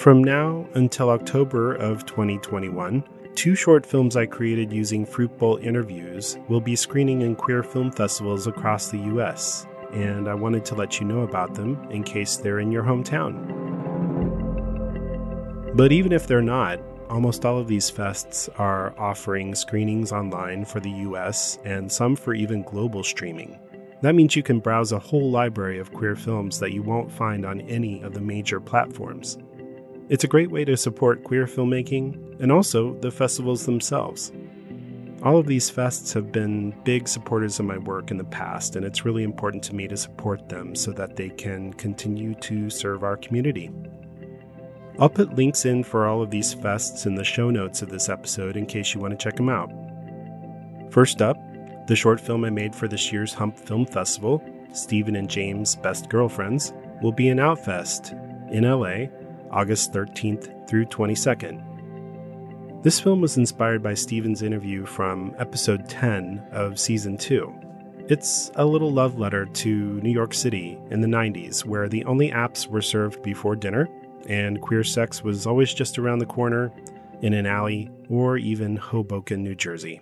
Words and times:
From 0.00 0.24
now 0.24 0.66
until 0.72 1.10
October 1.10 1.74
of 1.74 2.06
2021, 2.06 3.04
two 3.34 3.54
short 3.54 3.84
films 3.84 4.16
I 4.16 4.24
created 4.24 4.72
using 4.72 5.04
Fruit 5.04 5.36
Bowl 5.36 5.58
interviews 5.58 6.38
will 6.48 6.62
be 6.62 6.74
screening 6.74 7.20
in 7.20 7.36
queer 7.36 7.62
film 7.62 7.92
festivals 7.92 8.46
across 8.46 8.88
the 8.88 8.96
US, 9.14 9.66
and 9.92 10.26
I 10.26 10.32
wanted 10.32 10.64
to 10.64 10.74
let 10.74 11.00
you 11.00 11.06
know 11.06 11.20
about 11.20 11.54
them 11.54 11.86
in 11.90 12.02
case 12.02 12.38
they're 12.38 12.60
in 12.60 12.72
your 12.72 12.82
hometown. 12.82 13.36
But 15.76 15.92
even 15.92 16.12
if 16.12 16.26
they're 16.26 16.40
not, 16.40 16.80
almost 17.10 17.44
all 17.44 17.58
of 17.58 17.68
these 17.68 17.90
fests 17.90 18.48
are 18.58 18.98
offering 18.98 19.54
screenings 19.54 20.12
online 20.12 20.64
for 20.64 20.80
the 20.80 20.92
US 21.10 21.58
and 21.66 21.92
some 21.92 22.16
for 22.16 22.32
even 22.32 22.62
global 22.62 23.04
streaming. 23.04 23.58
That 24.00 24.14
means 24.14 24.34
you 24.34 24.42
can 24.42 24.60
browse 24.60 24.92
a 24.92 24.98
whole 24.98 25.30
library 25.30 25.78
of 25.78 25.92
queer 25.92 26.16
films 26.16 26.58
that 26.60 26.72
you 26.72 26.82
won't 26.82 27.12
find 27.12 27.44
on 27.44 27.60
any 27.60 28.00
of 28.00 28.14
the 28.14 28.20
major 28.22 28.60
platforms. 28.60 29.36
It's 30.10 30.24
a 30.24 30.28
great 30.28 30.50
way 30.50 30.64
to 30.64 30.76
support 30.76 31.22
queer 31.22 31.46
filmmaking 31.46 32.40
and 32.40 32.50
also 32.50 32.94
the 32.94 33.12
festivals 33.12 33.64
themselves. 33.64 34.32
All 35.22 35.38
of 35.38 35.46
these 35.46 35.70
fests 35.70 36.12
have 36.14 36.32
been 36.32 36.74
big 36.82 37.06
supporters 37.06 37.60
of 37.60 37.66
my 37.66 37.78
work 37.78 38.10
in 38.10 38.16
the 38.16 38.24
past, 38.24 38.74
and 38.74 38.84
it's 38.84 39.04
really 39.04 39.22
important 39.22 39.62
to 39.64 39.74
me 39.76 39.86
to 39.86 39.96
support 39.96 40.48
them 40.48 40.74
so 40.74 40.90
that 40.90 41.14
they 41.14 41.28
can 41.28 41.72
continue 41.74 42.34
to 42.40 42.68
serve 42.70 43.04
our 43.04 43.16
community. 43.16 43.70
I'll 44.98 45.08
put 45.08 45.36
links 45.36 45.64
in 45.64 45.84
for 45.84 46.08
all 46.08 46.22
of 46.22 46.30
these 46.30 46.56
fests 46.56 47.06
in 47.06 47.14
the 47.14 47.22
show 47.22 47.48
notes 47.48 47.80
of 47.80 47.88
this 47.88 48.08
episode 48.08 48.56
in 48.56 48.66
case 48.66 48.92
you 48.92 49.00
want 49.00 49.16
to 49.16 49.24
check 49.24 49.36
them 49.36 49.48
out. 49.48 49.70
First 50.90 51.22
up, 51.22 51.36
the 51.86 51.94
short 51.94 52.20
film 52.20 52.44
I 52.44 52.50
made 52.50 52.74
for 52.74 52.88
this 52.88 53.12
year's 53.12 53.32
Hump 53.32 53.56
Film 53.56 53.86
Festival, 53.86 54.42
Stephen 54.72 55.14
and 55.14 55.30
James 55.30 55.76
Best 55.76 56.08
Girlfriends, 56.08 56.72
will 57.00 57.12
be 57.12 57.28
in 57.28 57.38
Outfest 57.38 58.10
in 58.50 58.64
LA 58.64 59.06
August 59.50 59.92
13th 59.92 60.68
through 60.68 60.86
22nd. 60.86 62.82
This 62.82 62.98
film 63.00 63.20
was 63.20 63.36
inspired 63.36 63.82
by 63.82 63.94
Steven's 63.94 64.42
interview 64.42 64.86
from 64.86 65.34
episode 65.38 65.88
10 65.88 66.46
of 66.52 66.78
season 66.78 67.18
2. 67.18 67.52
It's 68.08 68.50
a 68.56 68.64
little 68.64 68.90
love 68.90 69.18
letter 69.18 69.46
to 69.46 70.00
New 70.00 70.10
York 70.10 70.34
City 70.34 70.78
in 70.90 71.00
the 71.00 71.06
90s, 71.06 71.64
where 71.64 71.88
the 71.88 72.04
only 72.04 72.30
apps 72.30 72.66
were 72.66 72.82
served 72.82 73.22
before 73.22 73.54
dinner 73.54 73.88
and 74.28 74.60
queer 74.60 74.84
sex 74.84 75.22
was 75.22 75.46
always 75.46 75.72
just 75.72 75.98
around 75.98 76.18
the 76.18 76.26
corner, 76.26 76.72
in 77.22 77.34
an 77.34 77.46
alley, 77.46 77.90
or 78.08 78.36
even 78.38 78.76
Hoboken, 78.76 79.42
New 79.42 79.54
Jersey. 79.54 80.00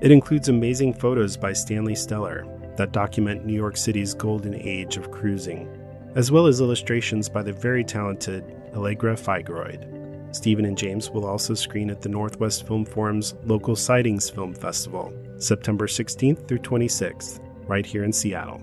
It 0.00 0.10
includes 0.10 0.48
amazing 0.48 0.94
photos 0.94 1.36
by 1.36 1.52
Stanley 1.52 1.94
Stellar 1.94 2.46
that 2.76 2.92
document 2.92 3.46
New 3.46 3.54
York 3.54 3.76
City's 3.76 4.14
golden 4.14 4.54
age 4.54 4.96
of 4.96 5.10
cruising, 5.10 5.68
as 6.14 6.30
well 6.30 6.46
as 6.46 6.60
illustrations 6.60 7.28
by 7.28 7.42
the 7.42 7.52
very 7.52 7.84
talented 7.84 8.44
Allegra 8.74 9.14
Figroid. 9.14 9.90
Stephen 10.34 10.64
and 10.64 10.76
James 10.78 11.10
will 11.10 11.26
also 11.26 11.54
screen 11.54 11.90
at 11.90 12.00
the 12.00 12.08
Northwest 12.08 12.66
Film 12.66 12.84
Forum's 12.84 13.34
Local 13.44 13.76
Sightings 13.76 14.28
Film 14.28 14.52
Festival, 14.52 15.12
September 15.38 15.86
16th 15.86 16.48
through 16.48 16.58
26th, 16.58 17.40
right 17.68 17.86
here 17.86 18.04
in 18.04 18.12
Seattle. 18.12 18.60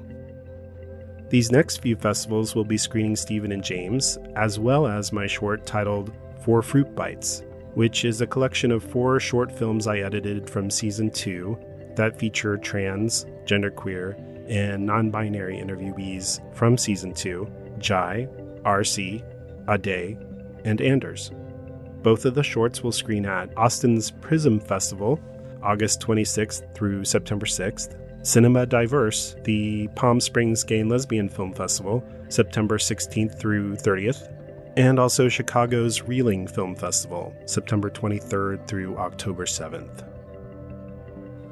These 1.30 1.52
next 1.52 1.78
few 1.78 1.96
festivals 1.96 2.56
will 2.56 2.66
be 2.66 2.78
screening 2.78 3.16
Stephen 3.16 3.54
and 3.54 3.64
James, 3.64 4.18
as 4.36 4.60
well 4.60 4.86
as 4.86 5.14
my 5.14 5.28
short 5.28 5.66
titled 5.66 6.12
Four 6.44 6.62
Fruit 6.62 6.94
Bites, 6.94 7.44
which 7.74 8.04
is 8.04 8.20
a 8.20 8.28
collection 8.28 8.70
of 8.72 8.84
four 8.84 9.18
short 9.20 9.50
films 9.50 9.88
I 9.88 10.00
edited 10.00 10.50
from 10.50 10.70
season 10.70 11.10
two 11.10 11.58
that 11.96 12.18
feature 12.18 12.58
trans, 12.58 13.26
genderqueer, 13.46 14.16
and 14.48 14.86
non 14.86 15.10
binary 15.10 15.58
interviewees 15.58 16.40
from 16.56 16.78
season 16.78 17.14
two 17.14 17.50
Jai, 17.80 18.28
RC, 18.64 19.24
Ade, 19.70 20.18
and 20.66 20.82
Anders. 20.82 21.32
Both 22.04 22.26
of 22.26 22.36
the 22.36 22.44
shorts 22.44 22.84
will 22.84 22.92
screen 22.92 23.26
at 23.26 23.56
Austin's 23.58 24.12
Prism 24.12 24.60
Festival, 24.60 25.20
August 25.62 26.02
26th 26.02 26.74
through 26.74 27.06
September 27.06 27.46
6th, 27.46 27.96
Cinema 28.26 28.66
Diverse, 28.66 29.36
the 29.44 29.88
Palm 29.96 30.20
Springs 30.20 30.64
Gay 30.64 30.80
and 30.80 30.92
Lesbian 30.92 31.30
Film 31.30 31.54
Festival, 31.54 32.04
September 32.30 32.78
16th 32.78 33.40
through 33.40 33.76
30th, 33.76 34.32
and 34.78 35.00
also 35.00 35.28
Chicago's 35.28 36.04
Reeling 36.04 36.48
Film 36.48 36.76
Festival, 36.76 37.36
September 37.46 37.90
23rd 37.90 38.68
through 38.68 38.98
October 38.98 39.46
7th. 39.46 40.11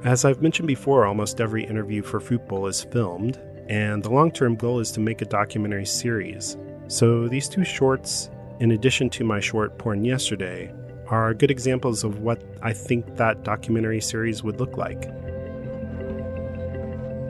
As 0.05 0.23
I've 0.23 0.41
mentioned 0.41 0.67
before, 0.67 1.05
almost 1.05 1.41
every 1.41 1.65
interview 1.65 2.01
for 2.01 2.21
Bowl 2.21 2.67
is 2.67 2.85
filmed, 2.85 3.37
and 3.67 4.01
the 4.01 4.09
long 4.09 4.31
term 4.31 4.55
goal 4.55 4.79
is 4.79 4.91
to 4.93 5.01
make 5.01 5.21
a 5.21 5.25
documentary 5.25 5.85
series. 5.85 6.55
So 6.87 7.27
these 7.27 7.49
two 7.49 7.65
shorts, 7.65 8.29
in 8.61 8.71
addition 8.71 9.09
to 9.11 9.25
my 9.25 9.41
short 9.41 9.77
Porn 9.77 10.05
Yesterday, 10.05 10.73
are 11.07 11.33
good 11.33 11.51
examples 11.51 12.05
of 12.05 12.19
what 12.19 12.41
I 12.61 12.71
think 12.71 13.17
that 13.17 13.43
documentary 13.43 13.99
series 13.99 14.41
would 14.41 14.61
look 14.61 14.77
like. 14.77 15.03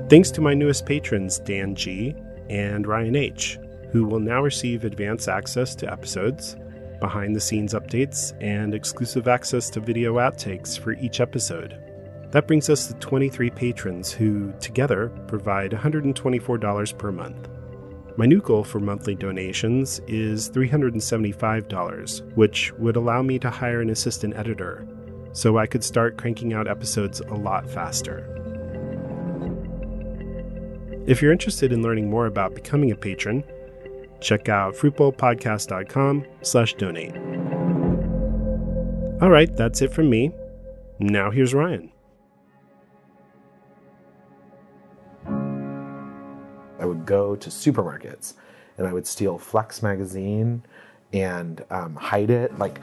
Thanks 0.07 0.29
to 0.31 0.41
my 0.41 0.53
newest 0.53 0.85
patrons, 0.85 1.39
Dan 1.39 1.73
G. 1.73 2.15
and 2.51 2.85
Ryan 2.85 3.15
H., 3.15 3.57
who 3.91 4.05
will 4.05 4.19
now 4.19 4.43
receive 4.43 4.83
advance 4.83 5.27
access 5.27 5.73
to 5.75 5.91
episodes, 5.91 6.55
behind 6.99 7.35
the 7.35 7.41
scenes 7.41 7.73
updates, 7.73 8.33
and 8.41 8.75
exclusive 8.75 9.27
access 9.27 9.71
to 9.71 9.79
video 9.79 10.15
outtakes 10.15 10.77
for 10.77 10.91
each 10.93 11.19
episode. 11.19 11.88
That 12.31 12.45
brings 12.45 12.69
us 12.69 12.87
to 12.87 12.93
23 12.95 13.49
patrons 13.49 14.11
who, 14.11 14.53
together, 14.59 15.09
provide 15.27 15.71
$124 15.71 16.97
per 16.97 17.11
month. 17.11 17.49
My 18.17 18.27
new 18.27 18.39
goal 18.39 18.63
for 18.63 18.79
monthly 18.79 19.15
donations 19.15 19.99
is 20.07 20.49
$375, 20.51 22.35
which 22.35 22.71
would 22.73 22.95
allow 22.95 23.23
me 23.23 23.39
to 23.39 23.49
hire 23.49 23.81
an 23.81 23.89
assistant 23.89 24.35
editor, 24.35 24.87
so 25.33 25.57
I 25.57 25.65
could 25.65 25.83
start 25.83 26.17
cranking 26.17 26.53
out 26.53 26.67
episodes 26.67 27.19
a 27.19 27.33
lot 27.33 27.67
faster. 27.67 28.35
If 31.07 31.23
you're 31.23 31.31
interested 31.31 31.71
in 31.71 31.81
learning 31.81 32.09
more 32.09 32.27
about 32.27 32.53
becoming 32.53 32.91
a 32.91 32.95
patron, 32.95 33.43
check 34.19 34.49
out 34.49 34.75
fruitbowlpodcast.com 34.75 36.25
slash 36.43 36.75
donate. 36.75 37.15
All 39.19 39.31
right, 39.31 39.49
that's 39.55 39.81
it 39.81 39.91
from 39.91 40.11
me. 40.11 40.31
Now 40.99 41.31
here's 41.31 41.55
Ryan. 41.55 41.91
I 46.79 46.85
would 46.85 47.05
go 47.05 47.35
to 47.35 47.49
supermarkets 47.49 48.33
and 48.77 48.87
I 48.87 48.93
would 48.93 49.05
steal 49.05 49.37
Flex 49.37 49.83
magazine 49.83 50.63
and 51.13 51.63
um, 51.69 51.95
hide 51.95 52.29
it 52.29 52.57
like 52.57 52.79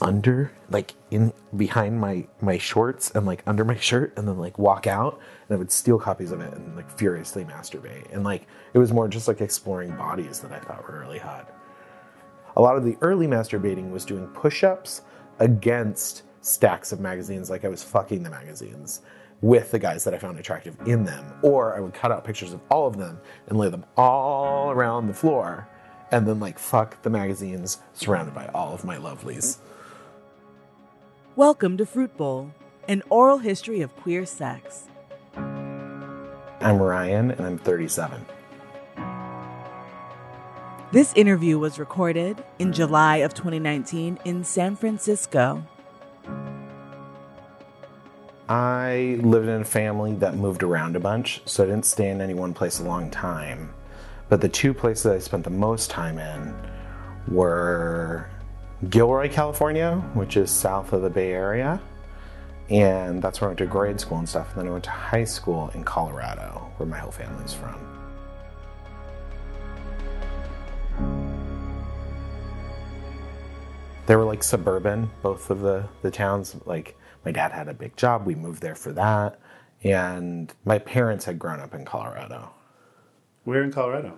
under 0.00 0.52
like 0.70 0.94
in 1.10 1.32
behind 1.56 2.00
my 2.00 2.26
my 2.40 2.56
shorts 2.56 3.10
and 3.12 3.26
like 3.26 3.42
under 3.46 3.64
my 3.64 3.76
shirt 3.76 4.16
and 4.16 4.28
then 4.28 4.38
like 4.38 4.56
walk 4.58 4.86
out 4.86 5.18
and 5.48 5.56
I 5.56 5.58
would 5.58 5.72
steal 5.72 5.98
copies 5.98 6.30
of 6.30 6.40
it 6.40 6.52
and 6.54 6.76
like 6.76 6.88
furiously 6.90 7.44
masturbate. 7.44 8.12
And 8.12 8.24
like 8.24 8.46
it 8.74 8.78
was 8.78 8.92
more 8.92 9.08
just 9.08 9.28
like 9.28 9.40
exploring 9.40 9.96
bodies 9.96 10.40
that 10.40 10.52
I 10.52 10.60
thought 10.60 10.86
were 10.88 11.00
really 11.00 11.18
hot. 11.18 11.52
A 12.56 12.62
lot 12.62 12.76
of 12.76 12.84
the 12.84 12.96
early 13.00 13.26
masturbating 13.26 13.90
was 13.90 14.04
doing 14.04 14.26
push-ups 14.28 15.02
against 15.38 16.22
stacks 16.40 16.92
of 16.92 17.00
magazines, 17.00 17.50
like 17.50 17.64
I 17.64 17.68
was 17.68 17.82
fucking 17.82 18.22
the 18.22 18.30
magazines 18.30 19.02
with 19.40 19.70
the 19.70 19.78
guys 19.78 20.04
that 20.04 20.14
I 20.14 20.18
found 20.18 20.38
attractive 20.38 20.76
in 20.86 21.04
them. 21.04 21.24
Or 21.42 21.76
I 21.76 21.80
would 21.80 21.94
cut 21.94 22.10
out 22.10 22.24
pictures 22.24 22.52
of 22.52 22.60
all 22.70 22.86
of 22.86 22.96
them 22.96 23.20
and 23.46 23.58
lay 23.58 23.68
them 23.68 23.84
all 23.96 24.70
around 24.70 25.06
the 25.06 25.14
floor 25.14 25.68
and 26.10 26.26
then 26.26 26.40
like 26.40 26.58
fuck 26.58 27.02
the 27.02 27.10
magazines 27.10 27.78
surrounded 27.92 28.34
by 28.34 28.46
all 28.48 28.72
of 28.72 28.84
my 28.84 28.96
lovelies. 28.96 29.58
Welcome 31.36 31.76
to 31.76 31.86
Fruit 31.86 32.16
Bowl, 32.16 32.52
an 32.88 33.02
oral 33.10 33.38
history 33.38 33.80
of 33.80 33.94
queer 33.96 34.26
sex. 34.26 34.84
I'm 36.60 36.78
Ryan, 36.82 37.30
and 37.30 37.40
I'm 37.42 37.58
37. 37.58 38.24
This 40.90 41.12
interview 41.14 41.58
was 41.58 41.78
recorded 41.78 42.42
in 42.58 42.72
July 42.72 43.18
of 43.18 43.34
2019 43.34 44.18
in 44.24 44.42
San 44.42 44.74
Francisco. 44.74 45.62
I 48.48 49.18
lived 49.20 49.46
in 49.46 49.60
a 49.60 49.64
family 49.64 50.14
that 50.14 50.34
moved 50.34 50.62
around 50.62 50.96
a 50.96 51.00
bunch, 51.00 51.42
so 51.44 51.64
I 51.64 51.66
didn't 51.66 51.84
stay 51.84 52.08
in 52.08 52.22
any 52.22 52.32
one 52.32 52.54
place 52.54 52.80
a 52.80 52.82
long 52.82 53.10
time. 53.10 53.74
But 54.30 54.40
the 54.40 54.48
two 54.48 54.72
places 54.72 55.04
I 55.06 55.18
spent 55.18 55.44
the 55.44 55.50
most 55.50 55.90
time 55.90 56.18
in 56.18 56.54
were 57.28 58.26
Gilroy, 58.88 59.28
California, 59.30 59.96
which 60.14 60.38
is 60.38 60.50
south 60.50 60.94
of 60.94 61.02
the 61.02 61.10
Bay 61.10 61.32
Area, 61.32 61.78
and 62.70 63.20
that's 63.20 63.40
where 63.40 63.48
I 63.48 63.50
went 63.50 63.58
to 63.58 63.66
grade 63.66 64.00
school 64.00 64.18
and 64.18 64.28
stuff. 64.28 64.48
And 64.52 64.60
then 64.60 64.68
I 64.68 64.70
went 64.70 64.84
to 64.84 64.90
high 64.90 65.24
school 65.24 65.70
in 65.74 65.84
Colorado, 65.84 66.70
where 66.78 66.88
my 66.88 66.98
whole 66.98 67.10
family's 67.10 67.52
from. 67.52 67.76
They 74.06 74.16
were 74.16 74.24
like 74.24 74.42
suburban, 74.42 75.10
both 75.20 75.50
of 75.50 75.60
the, 75.60 75.84
the 76.00 76.10
towns. 76.10 76.56
Like, 76.64 76.96
my 77.28 77.32
dad 77.32 77.52
had 77.52 77.68
a 77.68 77.74
big 77.74 77.94
job, 77.94 78.24
we 78.24 78.34
moved 78.34 78.62
there 78.62 78.74
for 78.74 78.90
that. 78.90 79.38
And 79.84 80.50
my 80.64 80.78
parents 80.78 81.26
had 81.26 81.38
grown 81.38 81.60
up 81.60 81.74
in 81.74 81.84
Colorado. 81.84 82.52
Where 83.44 83.62
in 83.62 83.70
Colorado? 83.70 84.16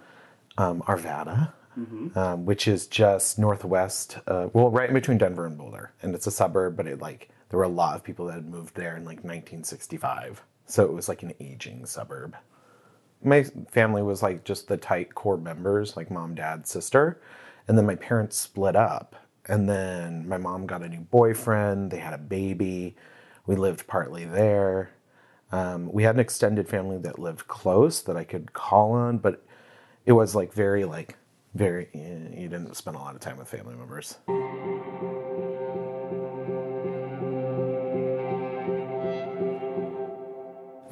Um, 0.56 0.80
Arvada. 0.82 1.52
um, 2.16 2.46
which 2.46 2.68
is 2.68 2.86
just 2.86 3.36
northwest, 3.36 4.18
uh, 4.28 4.48
well, 4.52 4.70
right 4.70 4.88
in 4.88 4.94
between 4.94 5.18
Denver 5.18 5.44
and 5.46 5.58
Boulder, 5.58 5.92
and 6.02 6.14
it's 6.14 6.26
a 6.28 6.30
suburb, 6.30 6.76
but 6.76 6.86
it 6.86 7.00
like 7.00 7.30
there 7.48 7.58
were 7.58 7.64
a 7.64 7.68
lot 7.68 7.96
of 7.96 8.04
people 8.04 8.26
that 8.26 8.34
had 8.34 8.48
moved 8.48 8.74
there 8.76 8.96
in 8.96 9.04
like 9.04 9.24
1965, 9.24 10.42
so 10.66 10.84
it 10.84 10.92
was 10.92 11.08
like 11.08 11.22
an 11.24 11.32
aging 11.40 11.86
suburb. 11.86 12.36
My 13.24 13.44
family 13.70 14.02
was 14.02 14.22
like 14.22 14.44
just 14.44 14.68
the 14.68 14.76
tight 14.76 15.14
core 15.14 15.36
members, 15.38 15.96
like 15.96 16.10
mom, 16.10 16.34
dad, 16.34 16.66
sister, 16.66 17.20
and 17.66 17.78
then 17.78 17.86
my 17.86 17.96
parents 17.96 18.36
split 18.36 18.76
up, 18.76 19.16
and 19.50 19.69
then 19.69 20.29
my 20.29 20.38
mom 20.38 20.64
got 20.64 20.82
a 20.82 20.88
new 20.88 21.00
boyfriend. 21.00 21.91
They 21.91 21.99
had 21.99 22.14
a 22.14 22.19
baby. 22.19 22.94
We 23.47 23.56
lived 23.56 23.88
partly 23.88 24.25
there. 24.25 24.93
Um, 25.50 25.91
we 25.93 26.05
had 26.05 26.14
an 26.14 26.20
extended 26.20 26.69
family 26.69 26.99
that 26.99 27.19
lived 27.19 27.49
close 27.49 28.00
that 28.02 28.17
I 28.17 28.23
could 28.23 28.52
call 28.52 28.93
on, 28.93 29.19
but 29.19 29.44
it 30.06 30.12
was 30.12 30.37
like 30.37 30.52
very 30.52 30.85
like 30.85 31.17
very 31.55 31.88
eh, 31.93 32.41
you 32.41 32.49
didn't 32.49 32.75
spend 32.76 32.97
a 32.97 33.00
lot 33.00 33.17
of 33.17 33.20
time 33.20 33.38
with 33.38 33.49
family 33.49 33.75
members. 33.75 34.19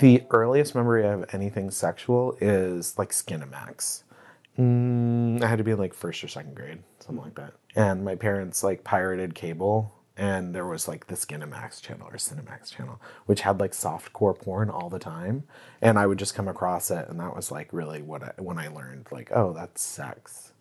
The 0.00 0.24
earliest 0.30 0.74
memory 0.74 1.06
of 1.06 1.24
anything 1.32 1.70
sexual 1.70 2.36
is 2.40 2.98
like 2.98 3.10
Skinamax. 3.10 4.02
Mm, 4.58 5.42
I 5.42 5.46
had 5.46 5.58
to 5.58 5.64
be 5.64 5.70
in 5.70 5.78
like 5.78 5.94
first 5.94 6.22
or 6.24 6.28
second 6.28 6.54
grade, 6.54 6.82
something 6.98 7.24
like 7.24 7.36
that. 7.36 7.54
And 7.76 8.04
my 8.04 8.16
parents 8.16 8.64
like 8.64 8.82
pirated 8.82 9.34
cable, 9.34 9.94
and 10.16 10.52
there 10.52 10.66
was 10.66 10.88
like 10.88 11.06
the 11.06 11.14
Skinamax 11.14 11.80
channel 11.80 12.08
or 12.08 12.16
Cinemax 12.16 12.72
channel, 12.74 13.00
which 13.26 13.42
had 13.42 13.60
like 13.60 13.70
softcore 13.72 14.36
porn 14.36 14.68
all 14.68 14.90
the 14.90 14.98
time. 14.98 15.44
And 15.80 15.96
I 15.98 16.06
would 16.06 16.18
just 16.18 16.34
come 16.34 16.48
across 16.48 16.90
it, 16.90 17.08
and 17.08 17.20
that 17.20 17.36
was 17.36 17.52
like 17.52 17.72
really 17.72 18.02
what 18.02 18.22
I, 18.24 18.32
when 18.42 18.58
I 18.58 18.68
learned 18.68 19.06
like, 19.12 19.30
oh, 19.32 19.52
that's 19.52 19.80
sex. 19.80 20.52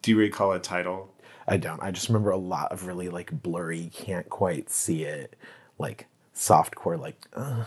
Do 0.00 0.10
you 0.10 0.16
recall 0.16 0.52
a 0.52 0.58
title? 0.58 1.12
I 1.46 1.58
don't. 1.58 1.82
I 1.82 1.90
just 1.90 2.08
remember 2.08 2.30
a 2.30 2.38
lot 2.38 2.72
of 2.72 2.86
really 2.86 3.10
like 3.10 3.42
blurry, 3.42 3.90
can't 3.92 4.30
quite 4.30 4.70
see 4.70 5.04
it, 5.04 5.36
like 5.78 6.06
softcore, 6.34 6.98
like, 6.98 7.26
Ugh. 7.34 7.66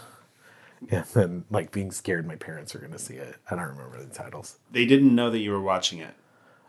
and 0.91 1.05
then 1.13 1.45
like 1.49 1.71
being 1.71 1.91
scared 1.91 2.27
my 2.27 2.35
parents 2.35 2.75
are 2.75 2.79
gonna 2.79 2.99
see 2.99 3.15
it. 3.15 3.35
I 3.49 3.55
don't 3.55 3.67
remember 3.67 4.03
the 4.03 4.13
titles. 4.13 4.57
They 4.71 4.85
didn't 4.85 5.15
know 5.15 5.29
that 5.29 5.39
you 5.39 5.51
were 5.51 5.61
watching 5.61 5.99
it. 5.99 6.13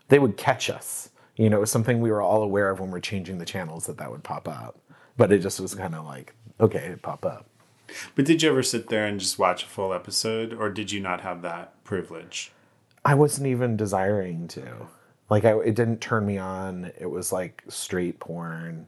They 0.09 0.19
would 0.19 0.37
catch 0.37 0.69
us. 0.69 1.09
You 1.35 1.49
know, 1.49 1.57
it 1.57 1.61
was 1.61 1.71
something 1.71 2.01
we 2.01 2.11
were 2.11 2.21
all 2.21 2.41
aware 2.41 2.69
of 2.69 2.79
when 2.79 2.91
we're 2.91 2.99
changing 2.99 3.37
the 3.37 3.45
channels 3.45 3.85
that 3.85 3.97
that 3.97 4.09
would 4.09 4.23
pop 4.23 4.47
up. 4.47 4.79
But 5.17 5.31
it 5.31 5.39
just 5.39 5.59
was 5.59 5.75
kind 5.75 5.95
of 5.95 6.05
like, 6.05 6.33
okay, 6.59 6.79
it 6.79 7.01
pop 7.01 7.25
up. 7.25 7.47
But 8.15 8.25
did 8.25 8.41
you 8.41 8.49
ever 8.49 8.63
sit 8.63 8.89
there 8.89 9.05
and 9.05 9.19
just 9.19 9.39
watch 9.39 9.63
a 9.63 9.67
full 9.67 9.93
episode, 9.93 10.53
or 10.53 10.69
did 10.69 10.91
you 10.91 10.99
not 10.99 11.21
have 11.21 11.41
that 11.43 11.83
privilege? 11.83 12.51
I 13.05 13.15
wasn't 13.15 13.47
even 13.47 13.77
desiring 13.77 14.47
to. 14.49 14.87
Like, 15.29 15.45
I, 15.45 15.57
it 15.59 15.75
didn't 15.75 16.01
turn 16.01 16.25
me 16.25 16.37
on. 16.37 16.91
It 16.99 17.09
was 17.09 17.31
like 17.31 17.63
straight 17.67 18.19
porn. 18.19 18.87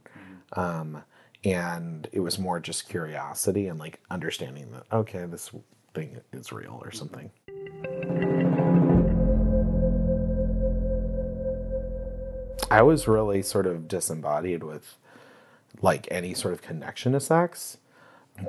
Um, 0.54 1.02
and 1.44 2.08
it 2.12 2.20
was 2.20 2.38
more 2.38 2.60
just 2.60 2.88
curiosity 2.88 3.66
and 3.66 3.78
like 3.78 4.00
understanding 4.10 4.70
that, 4.72 4.84
okay, 4.92 5.24
this 5.26 5.50
thing 5.94 6.20
is 6.32 6.52
real 6.52 6.80
or 6.82 6.90
something. 6.90 7.30
I 12.70 12.82
was 12.82 13.08
really 13.08 13.42
sort 13.42 13.66
of 13.66 13.88
disembodied 13.88 14.62
with 14.62 14.96
like 15.82 16.06
any 16.10 16.34
sort 16.34 16.54
of 16.54 16.62
connection 16.62 17.12
to 17.12 17.20
sex. 17.20 17.78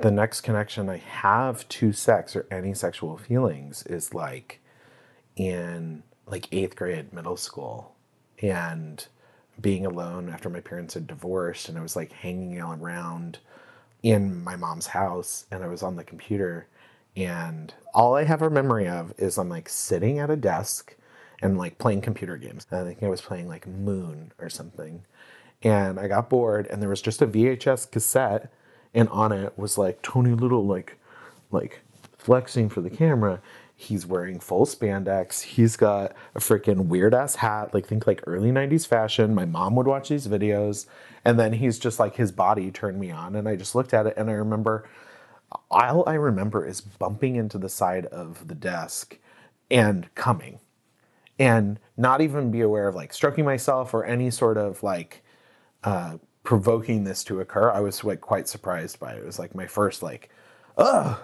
The 0.00 0.10
next 0.10 0.42
connection 0.42 0.88
I 0.88 0.98
have 0.98 1.68
to 1.68 1.92
sex 1.92 2.36
or 2.36 2.46
any 2.50 2.72
sexual 2.72 3.18
feelings 3.18 3.82
is 3.84 4.14
like 4.14 4.60
in 5.36 6.02
like 6.26 6.48
eighth 6.52 6.76
grade, 6.76 7.12
middle 7.12 7.36
school, 7.36 7.94
and 8.40 9.06
being 9.60 9.86
alone 9.86 10.28
after 10.28 10.48
my 10.48 10.60
parents 10.60 10.94
had 10.94 11.06
divorced, 11.06 11.68
and 11.68 11.78
I 11.78 11.82
was 11.82 11.96
like 11.96 12.12
hanging 12.12 12.58
out 12.58 12.78
around 12.80 13.38
in 14.02 14.42
my 14.42 14.56
mom's 14.56 14.88
house, 14.88 15.46
and 15.50 15.62
I 15.62 15.68
was 15.68 15.82
on 15.82 15.96
the 15.96 16.04
computer, 16.04 16.66
and 17.16 17.72
all 17.94 18.14
I 18.14 18.24
have 18.24 18.42
a 18.42 18.50
memory 18.50 18.88
of 18.88 19.12
is 19.18 19.38
I'm 19.38 19.48
like 19.48 19.68
sitting 19.68 20.18
at 20.18 20.30
a 20.30 20.36
desk 20.36 20.96
and 21.42 21.58
like 21.58 21.78
playing 21.78 22.00
computer 22.00 22.36
games. 22.36 22.66
I 22.72 22.82
think 22.84 23.02
I 23.02 23.08
was 23.08 23.20
playing 23.20 23.48
like 23.48 23.66
Moon 23.66 24.32
or 24.38 24.48
something, 24.48 25.04
and 25.62 26.00
I 26.00 26.08
got 26.08 26.30
bored, 26.30 26.66
and 26.68 26.80
there 26.80 26.88
was 26.88 27.02
just 27.02 27.22
a 27.22 27.26
VHS 27.26 27.90
cassette, 27.90 28.52
and 28.94 29.08
on 29.10 29.32
it 29.32 29.58
was 29.58 29.78
like 29.78 30.02
Tony 30.02 30.32
Little 30.32 30.66
like 30.66 30.98
like 31.50 31.80
flexing 32.16 32.68
for 32.68 32.80
the 32.80 32.90
camera. 32.90 33.40
He's 33.82 34.06
wearing 34.06 34.40
full 34.40 34.66
spandex. 34.66 35.42
He's 35.42 35.76
got 35.76 36.12
a 36.34 36.38
freaking 36.38 36.86
weird 36.86 37.14
ass 37.14 37.36
hat, 37.36 37.74
like 37.74 37.86
think 37.86 38.06
like 38.06 38.22
early 38.26 38.50
90s 38.50 38.86
fashion. 38.86 39.34
My 39.34 39.44
mom 39.44 39.74
would 39.76 39.86
watch 39.86 40.08
these 40.08 40.28
videos. 40.28 40.86
And 41.24 41.38
then 41.38 41.54
he's 41.54 41.78
just 41.78 41.98
like 41.98 42.16
his 42.16 42.32
body 42.32 42.70
turned 42.70 42.98
me 42.98 43.10
on. 43.10 43.36
And 43.36 43.48
I 43.48 43.56
just 43.56 43.74
looked 43.74 43.94
at 43.94 44.06
it 44.06 44.14
and 44.16 44.30
I 44.30 44.34
remember 44.34 44.88
all 45.70 46.08
I 46.08 46.14
remember 46.14 46.66
is 46.66 46.80
bumping 46.80 47.36
into 47.36 47.58
the 47.58 47.68
side 47.68 48.06
of 48.06 48.48
the 48.48 48.54
desk 48.54 49.18
and 49.70 50.12
coming. 50.14 50.60
And 51.38 51.78
not 51.96 52.20
even 52.20 52.50
be 52.50 52.60
aware 52.60 52.88
of 52.88 52.94
like 52.94 53.12
stroking 53.12 53.44
myself 53.44 53.94
or 53.94 54.04
any 54.04 54.30
sort 54.30 54.56
of 54.56 54.82
like 54.82 55.22
uh, 55.82 56.18
provoking 56.44 57.04
this 57.04 57.24
to 57.24 57.40
occur. 57.40 57.70
I 57.70 57.80
was 57.80 58.04
like 58.04 58.20
quite 58.20 58.48
surprised 58.48 59.00
by 59.00 59.14
it. 59.14 59.18
It 59.18 59.26
was 59.26 59.38
like 59.38 59.54
my 59.54 59.66
first 59.66 60.02
like, 60.02 60.30
ugh. 60.76 61.18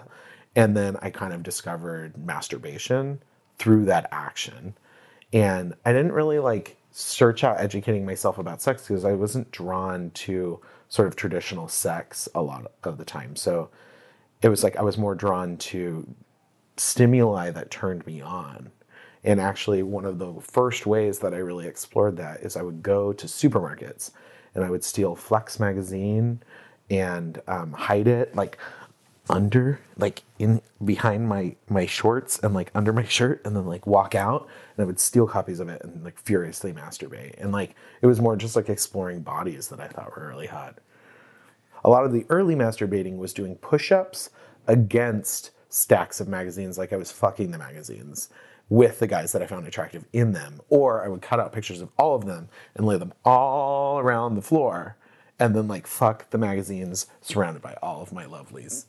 And 0.59 0.75
then 0.75 0.97
I 1.01 1.09
kind 1.09 1.31
of 1.31 1.41
discovered 1.41 2.17
masturbation 2.17 3.23
through 3.59 3.85
that 3.85 4.09
action. 4.11 4.73
And 5.31 5.73
I 5.85 5.93
didn't 5.93 6.11
really 6.11 6.39
like 6.39 6.75
search 6.91 7.45
out 7.45 7.61
educating 7.61 8.05
myself 8.05 8.37
about 8.37 8.61
sex 8.61 8.85
because 8.85 9.05
I 9.05 9.13
wasn't 9.13 9.51
drawn 9.51 10.11
to 10.15 10.59
sort 10.89 11.07
of 11.07 11.15
traditional 11.15 11.69
sex 11.69 12.27
a 12.35 12.41
lot 12.41 12.73
of 12.83 12.97
the 12.97 13.05
time. 13.05 13.37
So 13.37 13.69
it 14.41 14.49
was 14.49 14.61
like 14.61 14.75
I 14.75 14.81
was 14.81 14.97
more 14.97 15.15
drawn 15.15 15.55
to 15.55 16.05
stimuli 16.75 17.51
that 17.51 17.71
turned 17.71 18.05
me 18.05 18.19
on. 18.19 18.69
And 19.23 19.39
actually, 19.39 19.81
one 19.81 20.03
of 20.03 20.19
the 20.19 20.33
first 20.41 20.85
ways 20.85 21.19
that 21.19 21.33
I 21.33 21.37
really 21.37 21.67
explored 21.67 22.17
that 22.17 22.41
is 22.41 22.57
I 22.57 22.63
would 22.63 22.83
go 22.83 23.13
to 23.13 23.27
supermarkets 23.27 24.11
and 24.53 24.65
I 24.65 24.69
would 24.69 24.83
steal 24.83 25.15
Flex 25.15 25.57
magazine 25.57 26.43
and 26.89 27.41
um, 27.47 27.71
hide 27.71 28.07
it 28.07 28.35
like 28.35 28.57
under, 29.29 29.79
like 29.97 30.23
in 30.37 30.61
behind 30.83 31.27
my 31.27 31.55
my 31.67 31.85
shorts 31.85 32.39
and 32.39 32.53
like 32.53 32.71
under 32.73 32.91
my 32.91 33.03
shirt, 33.07 33.41
and 33.45 33.55
then 33.55 33.65
like 33.65 33.85
walk 33.87 34.15
out 34.15 34.47
and 34.75 34.83
I 34.83 34.87
would 34.87 34.99
steal 34.99 35.27
copies 35.27 35.59
of 35.59 35.69
it 35.69 35.81
and 35.83 36.03
like 36.03 36.17
furiously 36.19 36.73
masturbate. 36.73 37.35
And 37.37 37.51
like 37.51 37.75
it 38.01 38.07
was 38.07 38.21
more 38.21 38.35
just 38.35 38.55
like 38.55 38.69
exploring 38.69 39.21
bodies 39.21 39.67
that 39.69 39.79
I 39.79 39.87
thought 39.87 40.15
were 40.15 40.27
really 40.27 40.47
hot. 40.47 40.79
A 41.83 41.89
lot 41.89 42.03
of 42.03 42.11
the 42.11 42.25
early 42.29 42.55
masturbating 42.55 43.17
was 43.17 43.33
doing 43.33 43.55
push-ups 43.55 44.31
against 44.67 45.51
stacks 45.69 46.19
of 46.19 46.27
magazines, 46.27 46.77
like 46.77 46.91
I 46.91 46.97
was 46.97 47.11
fucking 47.11 47.51
the 47.51 47.57
magazines 47.57 48.29
with 48.67 48.99
the 48.99 49.07
guys 49.07 49.31
that 49.31 49.41
I 49.41 49.47
found 49.47 49.65
attractive 49.65 50.05
in 50.11 50.33
them. 50.33 50.59
Or 50.69 51.03
I 51.03 51.07
would 51.07 51.21
cut 51.21 51.39
out 51.39 51.53
pictures 51.53 51.81
of 51.81 51.89
all 51.97 52.15
of 52.15 52.25
them 52.25 52.49
and 52.75 52.85
lay 52.85 52.97
them 52.97 53.13
all 53.23 53.99
around 53.99 54.35
the 54.35 54.41
floor 54.41 54.97
and 55.39 55.55
then 55.55 55.67
like 55.67 55.87
fuck 55.87 56.29
the 56.29 56.37
magazines 56.37 57.07
surrounded 57.21 57.61
by 57.61 57.75
all 57.81 58.01
of 58.01 58.11
my 58.11 58.25
lovelies. 58.25 58.85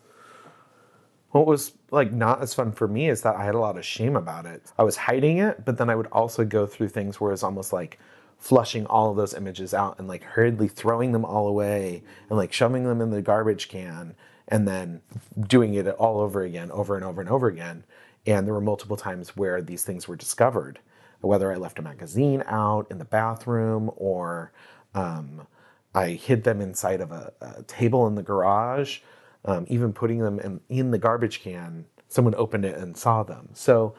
What 1.30 1.46
was 1.46 1.72
like 1.90 2.12
not 2.12 2.42
as 2.42 2.54
fun 2.54 2.72
for 2.72 2.88
me 2.88 3.08
is 3.08 3.22
that 3.22 3.36
I 3.36 3.44
had 3.44 3.54
a 3.54 3.60
lot 3.60 3.78
of 3.78 3.84
shame 3.84 4.16
about 4.16 4.46
it. 4.46 4.62
I 4.78 4.82
was 4.82 4.96
hiding 4.96 5.38
it, 5.38 5.64
but 5.64 5.78
then 5.78 5.88
I 5.88 5.94
would 5.94 6.08
also 6.08 6.44
go 6.44 6.66
through 6.66 6.88
things 6.88 7.20
where 7.20 7.32
it's 7.32 7.42
almost 7.44 7.72
like 7.72 7.98
flushing 8.38 8.86
all 8.86 9.10
of 9.10 9.16
those 9.16 9.34
images 9.34 9.74
out 9.74 9.98
and 9.98 10.08
like 10.08 10.24
hurriedly 10.24 10.66
throwing 10.66 11.12
them 11.12 11.24
all 11.24 11.46
away 11.46 12.02
and 12.28 12.38
like 12.38 12.52
shoving 12.52 12.84
them 12.84 13.00
in 13.00 13.10
the 13.10 13.22
garbage 13.22 13.68
can 13.68 14.14
and 14.48 14.66
then 14.66 15.02
doing 15.46 15.74
it 15.74 15.86
all 15.86 16.20
over 16.20 16.42
again, 16.42 16.70
over 16.72 16.96
and 16.96 17.04
over 17.04 17.20
and 17.20 17.30
over 17.30 17.46
again. 17.46 17.84
And 18.26 18.46
there 18.46 18.54
were 18.54 18.60
multiple 18.60 18.96
times 18.96 19.36
where 19.36 19.62
these 19.62 19.84
things 19.84 20.08
were 20.08 20.16
discovered, 20.16 20.80
whether 21.20 21.52
I 21.52 21.56
left 21.56 21.78
a 21.78 21.82
magazine 21.82 22.42
out 22.46 22.90
in 22.90 22.98
the 22.98 23.04
bathroom 23.04 23.90
or 23.96 24.52
um, 24.94 25.46
I 25.94 26.08
hid 26.10 26.44
them 26.44 26.60
inside 26.60 27.00
of 27.00 27.12
a, 27.12 27.32
a 27.40 27.62
table 27.64 28.06
in 28.06 28.16
the 28.16 28.22
garage, 28.22 29.00
um, 29.44 29.66
even 29.68 29.92
putting 29.92 30.18
them 30.18 30.38
in, 30.40 30.60
in 30.68 30.90
the 30.90 30.98
garbage 30.98 31.40
can. 31.40 31.86
Someone 32.08 32.34
opened 32.34 32.64
it 32.64 32.76
and 32.76 32.96
saw 32.96 33.22
them. 33.22 33.50
So 33.52 33.94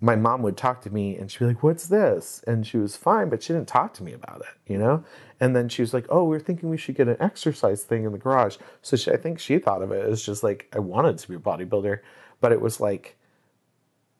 my 0.00 0.14
mom 0.14 0.42
would 0.42 0.56
talk 0.56 0.82
to 0.82 0.90
me 0.90 1.16
and 1.16 1.30
she'd 1.30 1.38
be 1.40 1.46
like, 1.46 1.62
What's 1.62 1.86
this? 1.86 2.44
And 2.46 2.66
she 2.66 2.76
was 2.76 2.96
fine, 2.96 3.28
but 3.28 3.42
she 3.42 3.52
didn't 3.52 3.68
talk 3.68 3.94
to 3.94 4.02
me 4.02 4.12
about 4.12 4.40
it, 4.40 4.70
you 4.70 4.78
know? 4.78 5.04
And 5.40 5.56
then 5.56 5.68
she 5.68 5.82
was 5.82 5.94
like, 5.94 6.06
Oh, 6.10 6.24
we 6.24 6.36
are 6.36 6.40
thinking 6.40 6.68
we 6.68 6.76
should 6.76 6.96
get 6.96 7.08
an 7.08 7.16
exercise 7.18 7.82
thing 7.82 8.04
in 8.04 8.12
the 8.12 8.18
garage. 8.18 8.56
So 8.82 8.96
she, 8.96 9.10
I 9.10 9.16
think 9.16 9.38
she 9.38 9.58
thought 9.58 9.82
of 9.82 9.92
it 9.92 10.04
as 10.06 10.22
just 10.22 10.42
like, 10.42 10.68
I 10.74 10.80
wanted 10.80 11.18
to 11.18 11.28
be 11.28 11.34
a 11.34 11.38
bodybuilder, 11.38 12.00
but 12.40 12.52
it 12.52 12.60
was 12.60 12.80
like 12.80 13.16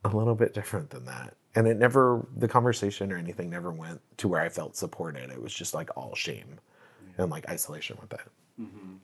a 0.04 0.08
little 0.08 0.34
bit 0.34 0.54
different 0.54 0.90
than 0.90 1.04
that. 1.04 1.34
And 1.54 1.66
it 1.66 1.78
never, 1.78 2.26
the 2.36 2.48
conversation 2.48 3.12
or 3.12 3.16
anything 3.16 3.50
never 3.50 3.72
went 3.72 4.00
to 4.18 4.28
where 4.28 4.40
I 4.40 4.48
felt 4.48 4.76
supported. 4.76 5.30
It 5.30 5.42
was 5.42 5.54
just 5.54 5.74
like 5.74 5.90
all 5.96 6.14
shame 6.14 6.58
and 7.18 7.30
like 7.30 7.48
isolation 7.48 7.96
with 8.00 8.12
it. 8.12 8.28
Mm-hmm. 8.60 8.94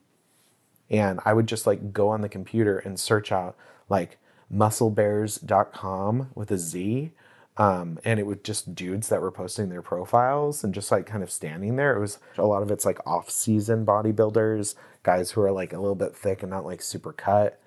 And 0.89 1.19
I 1.25 1.33
would 1.33 1.47
just 1.47 1.65
like 1.67 1.93
go 1.93 2.09
on 2.09 2.21
the 2.21 2.29
computer 2.29 2.77
and 2.79 2.99
search 2.99 3.31
out 3.31 3.55
like 3.89 4.19
musclebearz.com 4.53 6.29
with 6.35 6.51
a 6.51 6.57
Z 6.57 7.11
Um, 7.57 7.99
and 8.03 8.19
it 8.19 8.25
was 8.25 8.37
just 8.43 8.73
dudes 8.75 9.09
that 9.09 9.21
were 9.21 9.31
posting 9.31 9.69
their 9.69 9.81
profiles 9.83 10.63
and 10.63 10.73
just 10.73 10.91
like 10.91 11.05
kind 11.05 11.21
of 11.23 11.31
standing 11.31 11.75
there. 11.75 11.95
It 11.95 11.99
was 11.99 12.17
a 12.37 12.45
lot 12.45 12.63
of 12.63 12.71
it's 12.71 12.85
like 12.85 12.99
off 13.05 13.29
season 13.29 13.85
bodybuilders, 13.85 14.75
guys 15.03 15.31
who 15.31 15.41
are 15.41 15.51
like 15.51 15.71
a 15.73 15.79
little 15.79 15.95
bit 15.95 16.15
thick 16.15 16.41
and 16.41 16.49
not 16.51 16.65
like 16.65 16.81
super 16.81 17.13
cut. 17.13 17.59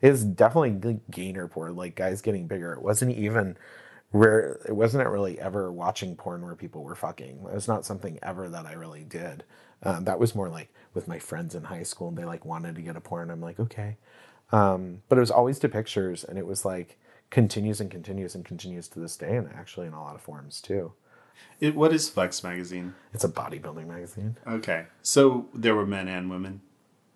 It's 0.00 0.22
definitely 0.24 1.00
gainer 1.10 1.48
porn, 1.48 1.76
like 1.76 1.96
guys 1.96 2.22
getting 2.22 2.46
bigger. 2.46 2.72
It 2.72 2.82
wasn't 2.82 3.16
even 3.16 3.56
rare. 4.12 4.60
It 4.68 4.74
wasn't 4.76 5.08
really 5.08 5.40
ever 5.40 5.72
watching 5.72 6.16
porn 6.16 6.42
where 6.44 6.54
people 6.56 6.82
were 6.84 6.94
fucking. 6.96 7.38
It 7.46 7.54
was 7.54 7.68
not 7.68 7.84
something 7.84 8.18
ever 8.22 8.48
that 8.48 8.66
I 8.66 8.72
really 8.74 9.04
did. 9.04 9.44
Um, 9.82 10.04
that 10.04 10.20
was 10.20 10.34
more 10.34 10.48
like 10.48 10.72
with 10.94 11.08
my 11.08 11.18
friends 11.18 11.54
in 11.54 11.64
high 11.64 11.82
school 11.82 12.08
and 12.08 12.16
they 12.16 12.24
like 12.24 12.44
wanted 12.44 12.74
to 12.76 12.82
get 12.82 12.96
a 12.96 13.00
porn. 13.00 13.30
I'm 13.30 13.40
like, 13.40 13.58
okay. 13.60 13.96
Um, 14.50 15.02
but 15.08 15.18
it 15.18 15.20
was 15.22 15.30
always 15.30 15.58
to 15.60 15.68
pictures 15.68 16.24
and 16.24 16.38
it 16.38 16.46
was 16.46 16.64
like, 16.64 16.98
continues 17.30 17.80
and 17.80 17.90
continues 17.90 18.34
and 18.34 18.44
continues 18.44 18.88
to 18.88 19.00
this 19.00 19.16
day, 19.16 19.36
and 19.36 19.48
actually 19.54 19.86
in 19.86 19.94
a 19.94 20.02
lot 20.02 20.14
of 20.14 20.20
forms 20.20 20.60
too. 20.60 20.92
It, 21.60 21.74
what 21.74 21.92
is 21.92 22.10
Flex 22.10 22.44
magazine? 22.44 22.94
It's 23.14 23.24
a 23.24 23.28
bodybuilding 23.28 23.86
magazine. 23.86 24.36
Okay, 24.46 24.84
so 25.00 25.46
there 25.54 25.74
were 25.74 25.86
men 25.86 26.08
and 26.08 26.28
women. 26.28 26.60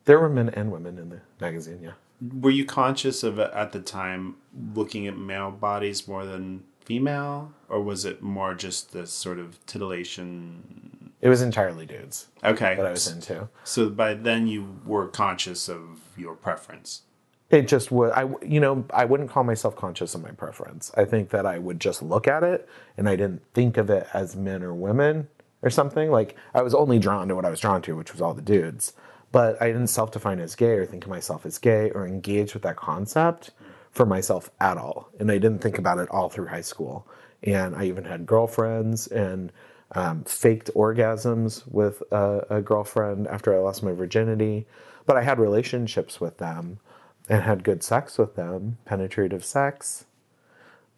There 0.07 0.19
were 0.19 0.31
men 0.31 0.49
and 0.49 0.73
women 0.73 0.99
in 0.99 1.11
the 1.11 1.21
magazine. 1.39 1.81
Yeah. 1.83 1.93
Were 2.41 2.51
you 2.51 2.65
conscious 2.65 3.23
of 3.23 3.39
at 3.39 3.73
the 3.73 3.81
time 3.81 4.37
looking 4.75 5.07
at 5.07 5.19
male 5.19 5.51
bodies 5.51 6.09
more 6.09 6.25
than 6.25 6.65
female, 6.83 7.53
or 7.69 7.83
was 7.83 8.07
it 8.07 8.23
more 8.23 8.55
just 8.55 8.93
the 8.93 9.07
sort 9.07 9.39
of 9.39 9.65
titillation? 9.67 10.96
It 11.27 11.29
was 11.29 11.43
entirely 11.43 11.87
dudes. 11.87 12.29
Okay, 12.45 12.77
that 12.77 12.87
I 12.87 12.91
was 12.93 13.11
into. 13.11 13.49
So 13.65 13.91
by 13.91 14.15
then 14.15 14.47
you 14.47 14.79
were 14.87 15.09
conscious 15.09 15.69
of 15.69 16.01
your 16.17 16.37
preference. 16.37 17.03
It 17.51 17.67
just 17.67 17.91
would. 17.91 18.13
I 18.13 18.29
you 18.47 18.61
know 18.61 18.85
I 18.95 19.07
wouldn't 19.07 19.31
call 19.31 19.43
myself 19.43 19.75
conscious 19.75 20.15
of 20.15 20.23
my 20.23 20.31
preference. 20.31 20.93
I 20.97 21.05
think 21.05 21.31
that 21.31 21.45
I 21.45 21.59
would 21.59 21.81
just 21.81 22.01
look 22.01 22.29
at 22.29 22.45
it 22.45 22.69
and 22.97 23.09
I 23.09 23.17
didn't 23.17 23.43
think 23.55 23.77
of 23.77 23.91
it 23.91 24.07
as 24.15 24.37
men 24.37 24.63
or 24.63 24.73
women 24.73 25.27
or 25.63 25.71
something. 25.71 26.13
Like 26.13 26.37
I 26.55 26.63
was 26.63 26.77
only 26.77 27.01
drawn 27.01 27.27
to 27.27 27.35
what 27.35 27.45
I 27.45 27.51
was 27.51 27.59
drawn 27.59 27.83
to, 27.83 27.97
which 27.97 28.13
was 28.13 28.23
all 28.23 28.33
the 28.33 28.41
dudes. 28.41 28.93
But 29.33 29.61
I 29.61 29.67
didn't 29.67 29.89
self-define 29.89 30.39
as 30.39 30.55
gay 30.55 30.75
or 30.75 30.87
think 30.87 31.03
of 31.03 31.11
myself 31.11 31.45
as 31.45 31.59
gay 31.59 31.91
or 31.91 32.07
engage 32.07 32.55
with 32.55 32.63
that 32.63 32.77
concept 32.77 33.51
for 33.91 34.07
myself 34.07 34.49
at 34.61 34.79
all. 34.79 35.11
And 35.19 35.33
I 35.33 35.39
didn't 35.39 35.61
think 35.61 35.77
about 35.77 35.99
it 35.99 36.09
all 36.09 36.29
through 36.29 36.47
high 36.47 36.61
school. 36.61 37.05
And 37.43 37.75
I 37.75 37.87
even 37.87 38.05
had 38.05 38.27
girlfriends 38.27 39.09
and 39.09 39.51
um, 39.95 40.25
faked 40.25 40.71
orgasms 40.75 41.63
with 41.71 42.03
a, 42.11 42.47
a 42.51 42.61
girlfriend 42.61 43.29
after 43.29 43.55
I 43.55 43.59
lost 43.59 43.83
my 43.83 43.93
virginity. 43.93 44.67
But 45.07 45.17
I 45.17 45.23
had 45.23 45.39
relationships 45.39 46.21
with 46.21 46.39
them 46.39 46.81
and 47.29 47.43
had 47.43 47.65
good 47.65 47.83
sex 47.83 48.19
with 48.19 48.35
them, 48.35 48.79
penetrative 48.85 49.45
sex. 49.45 50.07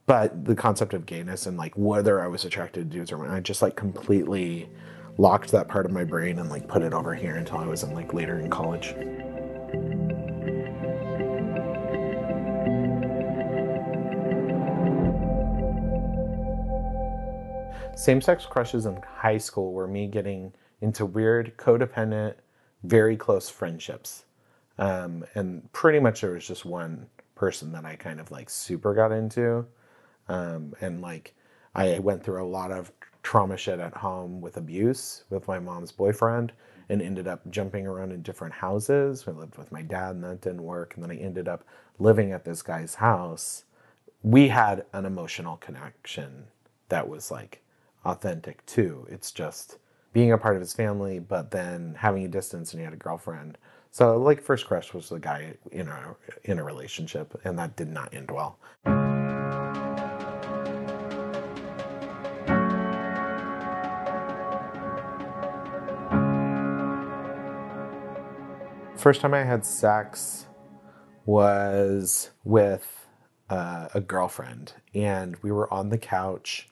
But 0.06 0.46
the 0.46 0.54
concept 0.54 0.94
of 0.94 1.04
gayness 1.04 1.46
and 1.46 1.58
like 1.58 1.74
whether 1.76 2.22
I 2.22 2.28
was 2.28 2.44
attracted 2.44 2.90
to 2.90 2.96
dudes 2.96 3.12
or 3.12 3.18
not, 3.18 3.30
I 3.30 3.40
just 3.40 3.60
like 3.60 3.76
completely 3.76 4.70
locked 5.18 5.50
that 5.50 5.68
part 5.68 5.84
of 5.84 5.92
my 5.92 6.04
brain 6.04 6.38
and 6.38 6.48
like 6.48 6.66
put 6.68 6.82
it 6.82 6.94
over 6.94 7.14
here 7.14 7.34
until 7.36 7.58
I 7.58 7.66
was 7.66 7.82
in 7.82 7.92
like 7.92 8.14
later 8.14 8.38
in 8.38 8.48
college. 8.48 8.94
Same 17.98 18.20
sex 18.20 18.46
crushes 18.46 18.86
in 18.86 19.02
high 19.02 19.38
school 19.38 19.72
were 19.72 19.88
me 19.88 20.06
getting 20.06 20.52
into 20.80 21.04
weird, 21.04 21.56
codependent, 21.56 22.34
very 22.84 23.16
close 23.16 23.48
friendships 23.50 24.24
um, 24.78 25.24
and 25.34 25.70
pretty 25.72 25.98
much 25.98 26.20
there 26.20 26.30
was 26.30 26.46
just 26.46 26.64
one 26.64 27.08
person 27.34 27.72
that 27.72 27.84
I 27.84 27.96
kind 27.96 28.20
of 28.20 28.30
like 28.30 28.48
super 28.50 28.94
got 28.94 29.10
into. 29.10 29.66
Um, 30.28 30.74
and 30.80 31.02
like 31.02 31.34
I 31.74 31.98
went 31.98 32.22
through 32.22 32.40
a 32.40 32.46
lot 32.46 32.70
of 32.70 32.92
trauma 33.24 33.56
shit 33.56 33.80
at 33.80 33.94
home 33.94 34.40
with 34.40 34.58
abuse 34.58 35.24
with 35.28 35.48
my 35.48 35.58
mom's 35.58 35.90
boyfriend 35.90 36.52
and 36.88 37.02
ended 37.02 37.26
up 37.26 37.40
jumping 37.50 37.84
around 37.84 38.12
in 38.12 38.22
different 38.22 38.54
houses. 38.54 39.24
I 39.26 39.32
lived 39.32 39.58
with 39.58 39.72
my 39.72 39.82
dad 39.82 40.14
and 40.14 40.22
that 40.22 40.40
didn't 40.40 40.62
work. 40.62 40.94
And 40.94 41.02
then 41.02 41.10
I 41.10 41.16
ended 41.16 41.48
up 41.48 41.64
living 41.98 42.30
at 42.30 42.44
this 42.44 42.62
guy's 42.62 42.94
house. 42.94 43.64
We 44.22 44.46
had 44.46 44.84
an 44.92 45.04
emotional 45.04 45.56
connection 45.56 46.44
that 46.90 47.08
was 47.08 47.32
like 47.32 47.60
authentic 48.04 48.64
too. 48.66 49.06
It's 49.10 49.30
just 49.30 49.78
being 50.12 50.32
a 50.32 50.38
part 50.38 50.56
of 50.56 50.60
his 50.60 50.72
family, 50.72 51.18
but 51.18 51.50
then 51.50 51.96
having 51.98 52.24
a 52.24 52.28
distance 52.28 52.72
and 52.72 52.80
he 52.80 52.84
had 52.84 52.94
a 52.94 52.96
girlfriend 52.96 53.58
so 53.90 54.16
like 54.16 54.42
first 54.42 54.66
crush 54.66 54.92
was 54.92 55.08
the 55.08 55.18
guy 55.18 55.54
in 55.72 55.88
a 55.88 56.14
in 56.44 56.58
a 56.58 56.64
relationship, 56.64 57.40
and 57.44 57.58
that 57.58 57.76
did 57.76 57.88
not 57.88 58.14
end 58.14 58.30
well. 58.30 58.58
First 68.96 69.20
time 69.20 69.32
I 69.32 69.44
had 69.44 69.64
sex 69.64 70.46
was 71.24 72.30
with 72.44 73.06
uh, 73.48 73.88
a 73.94 74.00
girlfriend, 74.00 74.74
and 74.94 75.36
we 75.42 75.50
were 75.50 75.72
on 75.72 75.88
the 75.88 75.98
couch. 75.98 76.68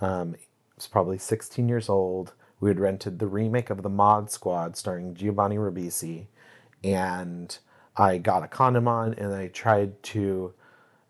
Um, 0.00 0.36
was 0.82 0.88
probably 0.88 1.18
16 1.18 1.68
years 1.68 1.88
old. 1.88 2.34
We 2.60 2.70
had 2.70 2.80
rented 2.80 3.18
the 3.18 3.26
remake 3.26 3.70
of 3.70 3.82
The 3.82 3.88
Mod 3.88 4.30
Squad 4.30 4.76
starring 4.76 5.14
Giovanni 5.14 5.56
Ribisi 5.56 6.26
and 6.82 7.56
I 7.96 8.18
got 8.18 8.42
a 8.42 8.48
condom 8.48 8.88
on 8.88 9.14
and 9.14 9.32
I 9.32 9.48
tried 9.48 10.02
to, 10.04 10.52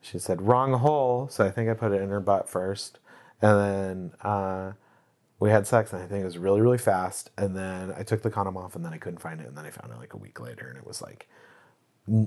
she 0.00 0.18
said, 0.18 0.42
wrong 0.42 0.74
hole. 0.74 1.28
So 1.30 1.44
I 1.44 1.50
think 1.50 1.70
I 1.70 1.74
put 1.74 1.92
it 1.92 2.02
in 2.02 2.10
her 2.10 2.20
butt 2.20 2.48
first. 2.48 2.98
And 3.40 3.58
then 3.58 4.12
uh, 4.20 4.72
we 5.40 5.50
had 5.50 5.66
sex 5.66 5.92
and 5.92 6.02
I 6.02 6.06
think 6.06 6.22
it 6.22 6.26
was 6.26 6.38
really, 6.38 6.60
really 6.60 6.78
fast. 6.78 7.30
And 7.38 7.56
then 7.56 7.94
I 7.96 8.02
took 8.02 8.22
the 8.22 8.30
condom 8.30 8.56
off 8.56 8.76
and 8.76 8.84
then 8.84 8.92
I 8.92 8.98
couldn't 8.98 9.20
find 9.20 9.40
it. 9.40 9.46
And 9.46 9.56
then 9.56 9.64
I 9.64 9.70
found 9.70 9.92
it 9.92 9.98
like 9.98 10.14
a 10.14 10.18
week 10.18 10.38
later 10.38 10.68
and 10.68 10.76
it 10.76 10.86
was 10.86 11.00
like 11.00 11.28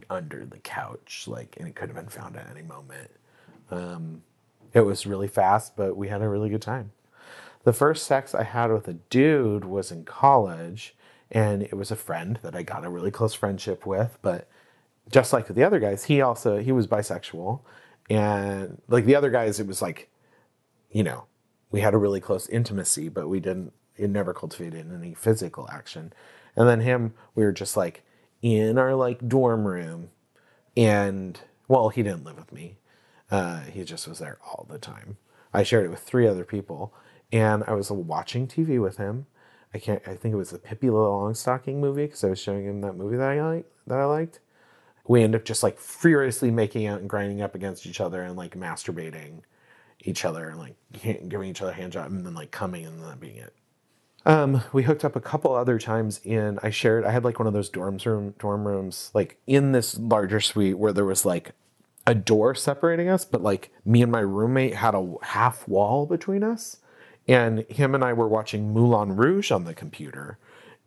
under 0.10 0.46
the 0.46 0.60
couch, 0.60 1.25
like, 1.28 1.58
and 1.60 1.68
it 1.68 1.75
could 1.75 1.90
have 1.90 1.96
been 1.96 2.08
found 2.08 2.38
at 2.38 2.50
any 2.50 2.64
moment. 2.64 3.12
Um, 3.70 4.24
it 4.74 4.82
was 4.82 5.06
really 5.06 5.28
fast, 5.28 5.75
but 5.75 5.96
we 5.96 6.08
had 6.08 6.22
a 6.22 6.28
really 6.30 6.50
good 6.50 6.62
time. 6.62 6.92
The 7.66 7.74
first 7.74 8.08
sex 8.08 8.34
I 8.34 8.44
had 8.44 8.72
with 8.72 8.88
a 8.88 8.94
dude 8.94 9.66
was 9.66 9.92
in 9.92 10.06
college 10.06 10.96
and 11.32 11.64
it 11.64 11.74
was 11.74 11.92
a 11.92 11.96
friend 11.96 12.40
that 12.44 12.56
I 12.56 12.64
got 12.64 12.86
a 12.86 12.90
really 12.90 13.12
close 13.12 13.34
friendship 13.34 13.86
with. 13.86 14.18
But 14.22 14.48
just 15.12 15.34
like 15.34 15.48
the 15.48 15.64
other 15.64 15.80
guys, 15.80 16.06
he 16.06 16.22
also 16.22 16.60
he 16.60 16.72
was 16.72 16.88
bisexual, 16.88 17.62
and 18.10 18.82
like 18.88 19.06
the 19.06 19.16
other 19.16 19.30
guys, 19.30 19.60
it 19.60 19.68
was 19.68 19.82
like, 19.82 20.10
you 20.92 21.04
know, 21.04 21.26
we 21.72 21.82
had 21.82 21.94
a 21.94 21.98
really 21.98 22.22
close 22.22 22.48
intimacy, 22.48 23.10
but 23.10 23.28
we 23.28 23.40
didn't. 23.40 23.74
It 23.98 24.10
never 24.10 24.34
cultivated 24.34 24.92
any 24.94 25.14
physical 25.14 25.70
action. 25.72 26.12
And 26.56 26.68
then 26.68 26.82
him, 26.82 27.14
we 27.34 27.44
were 27.44 27.54
just 27.54 27.78
like 27.78 28.04
in 28.42 28.78
our 28.78 28.94
like 28.94 29.28
dorm 29.28 29.66
room, 29.66 30.10
and 30.78 31.40
well, 31.68 31.90
he 31.90 32.04
didn't 32.04 32.24
live 32.24 32.38
with 32.38 32.52
me. 32.52 32.78
Uh, 33.32 33.62
he 33.62 33.84
just 33.84 34.08
was 34.08 34.20
there 34.20 34.38
all 34.46 34.68
the 34.70 34.78
time. 34.78 35.18
I 35.54 35.64
shared 35.64 35.86
it 35.86 35.90
with 35.90 36.02
three 36.02 36.28
other 36.28 36.44
people, 36.44 36.94
and 37.36 37.63
I 37.68 37.74
was 37.74 37.92
watching 37.92 38.48
TV 38.48 38.82
with 38.82 38.98
him 38.98 39.27
I 39.75 39.77
can't. 39.77 40.01
I 40.08 40.15
think 40.15 40.34
it 40.34 40.38
was 40.38 40.51
the 40.51 40.58
Pippi 40.58 40.88
Longstocking 40.88 41.75
movie 41.75 42.06
because 42.06 42.24
I 42.24 42.30
was 42.30 42.39
showing 42.39 42.63
him 42.63 42.80
that 42.80 42.96
movie 42.96 43.18
that 43.18 43.27
I 43.27 43.46
like 43.46 43.65
that 43.88 44.00
I 44.00 44.06
liked. 44.06 44.39
We 45.06 45.22
end 45.22 45.36
up 45.36 45.44
just 45.44 45.63
like 45.63 45.77
furiously 45.77 46.50
making 46.50 46.88
out 46.88 47.01
and 47.01 47.10
grinding 47.10 47.42
up 47.42 47.56
against 47.56 47.86
each 47.86 48.00
other 48.00 48.22
and 48.22 48.38
like 48.38 48.56
masturbating 48.56 49.42
each 50.00 50.24
other 50.24 50.48
and 50.48 50.60
like 50.60 50.77
giving 51.27 51.50
each 51.50 51.62
other 51.62 51.74
hand 51.74 51.92
job 51.92 52.10
and 52.10 52.25
then 52.25 52.34
like 52.34 52.51
coming 52.51 52.86
and 52.86 53.04
that 53.04 53.20
being 53.20 53.36
it. 53.36 53.54
Um, 54.25 54.63
we 54.72 54.84
hooked 54.84 55.04
up 55.04 55.18
a 55.18 55.22
couple 55.22 55.54
other 55.54 55.77
times 55.77 56.22
in. 56.24 56.58
I 56.63 56.70
shared. 56.70 57.04
I 57.04 57.12
had 57.12 57.25
like 57.25 57.38
one 57.38 57.48
of 57.48 57.54
those 57.54 57.70
dorms 57.70 58.06
room 58.06 58.34
dorm 58.39 58.65
rooms 58.65 59.12
like 59.13 59.38
in 59.46 59.74
this 59.74 60.00
larger 60.00 60.39
suite 60.39 60.77
where 60.77 60.94
there 60.94 61.04
was 61.04 61.25
like 61.25 61.51
a 62.08 62.15
door 62.15 62.56
separating 62.56 63.10
us, 63.10 63.25
but 63.25 63.44
like 63.44 63.72
me 63.84 64.01
and 64.01 64.12
my 64.12 64.22
roommate 64.22 64.75
had 64.75 64.96
a 64.96 65.15
half 65.22 65.68
wall 65.68 66.06
between 66.06 66.46
us 66.46 66.77
and 67.27 67.60
him 67.70 67.96
and 67.96 68.03
I 68.03 68.13
were 68.13 68.27
watching 68.27 68.74
Moulin 68.74 69.15
Rouge 69.15 69.51
on 69.51 69.63
the 69.63 69.74
computer 69.74 70.38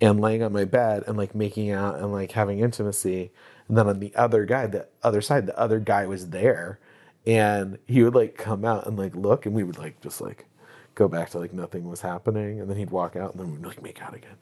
and 0.00 0.20
laying 0.20 0.42
on 0.42 0.52
my 0.52 0.64
bed 0.64 1.02
and 1.06 1.16
like 1.16 1.34
making 1.34 1.70
out 1.70 1.96
and 1.96 2.12
like 2.12 2.32
having 2.32 2.60
intimacy. 2.60 3.32
And 3.68 3.76
then 3.76 3.88
on 3.88 4.00
the 4.00 4.14
other 4.14 4.44
guy, 4.44 4.66
the 4.66 4.86
other 5.02 5.20
side, 5.20 5.46
the 5.46 5.58
other 5.58 5.80
guy 5.80 6.06
was 6.06 6.30
there 6.30 6.78
and 7.26 7.78
he 7.86 8.02
would 8.02 8.14
like 8.14 8.36
come 8.36 8.64
out 8.64 8.86
and 8.86 8.96
like 8.96 9.14
look 9.14 9.46
and 9.46 9.54
we 9.54 9.64
would 9.64 9.78
like 9.78 10.00
just 10.00 10.20
like 10.20 10.46
go 10.94 11.08
back 11.08 11.30
to 11.30 11.38
like 11.38 11.52
nothing 11.52 11.88
was 11.88 12.00
happening 12.00 12.60
and 12.60 12.70
then 12.70 12.76
he'd 12.76 12.90
walk 12.90 13.16
out 13.16 13.32
and 13.32 13.40
then 13.40 13.52
we'd 13.52 13.66
like 13.66 13.82
make 13.82 14.00
out 14.00 14.14
again. 14.14 14.36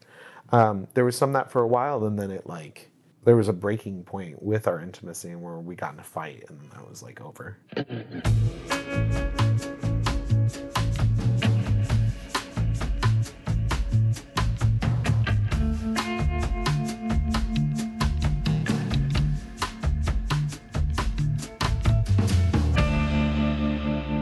Um, 0.51 0.87
there 0.93 1.03
was 1.03 1.17
some 1.17 1.33
that 1.33 1.51
for 1.51 1.61
a 1.61 1.67
while 1.67 2.05
and 2.05 2.17
then 2.17 2.31
it 2.31 2.47
like 2.47 2.91
there 3.25 3.35
was 3.35 3.49
a 3.49 3.53
breaking 3.53 4.03
point 4.03 4.41
with 4.41 4.67
our 4.67 4.79
intimacy 4.79 5.29
and 5.29 5.41
where 5.41 5.57
we 5.57 5.75
got 5.75 5.93
in 5.93 5.99
a 5.99 6.03
fight 6.03 6.45
and 6.47 6.71
that 6.71 6.87
was 6.87 7.03
like 7.03 7.19
over. 7.19 7.57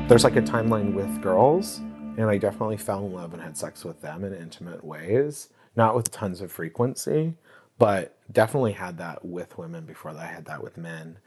There's 0.08 0.24
like 0.24 0.36
a 0.36 0.42
timeline 0.42 0.94
with 0.94 1.20
girls, 1.20 1.80
and 2.18 2.26
I 2.26 2.38
definitely 2.38 2.78
fell 2.78 3.04
in 3.08 3.14
love 3.14 3.34
and 3.34 3.42
had 3.42 3.58
sex 3.58 3.84
with 3.84 4.02
them 4.02 4.24
in 4.24 4.36
intimate 4.36 4.84
ways, 4.84 5.50
not 5.76 5.96
with 5.96 6.12
tons 6.12 6.42
of 6.42 6.52
frequency, 6.52 7.34
but 7.80 8.16
definitely 8.32 8.74
had 8.74 9.00
that 9.00 9.26
with 9.26 9.58
women 9.58 9.84
before 9.86 10.14
that 10.14 10.22
I 10.22 10.28
had 10.28 10.46
that 10.46 10.62
with 10.64 10.78
men. 10.78 11.18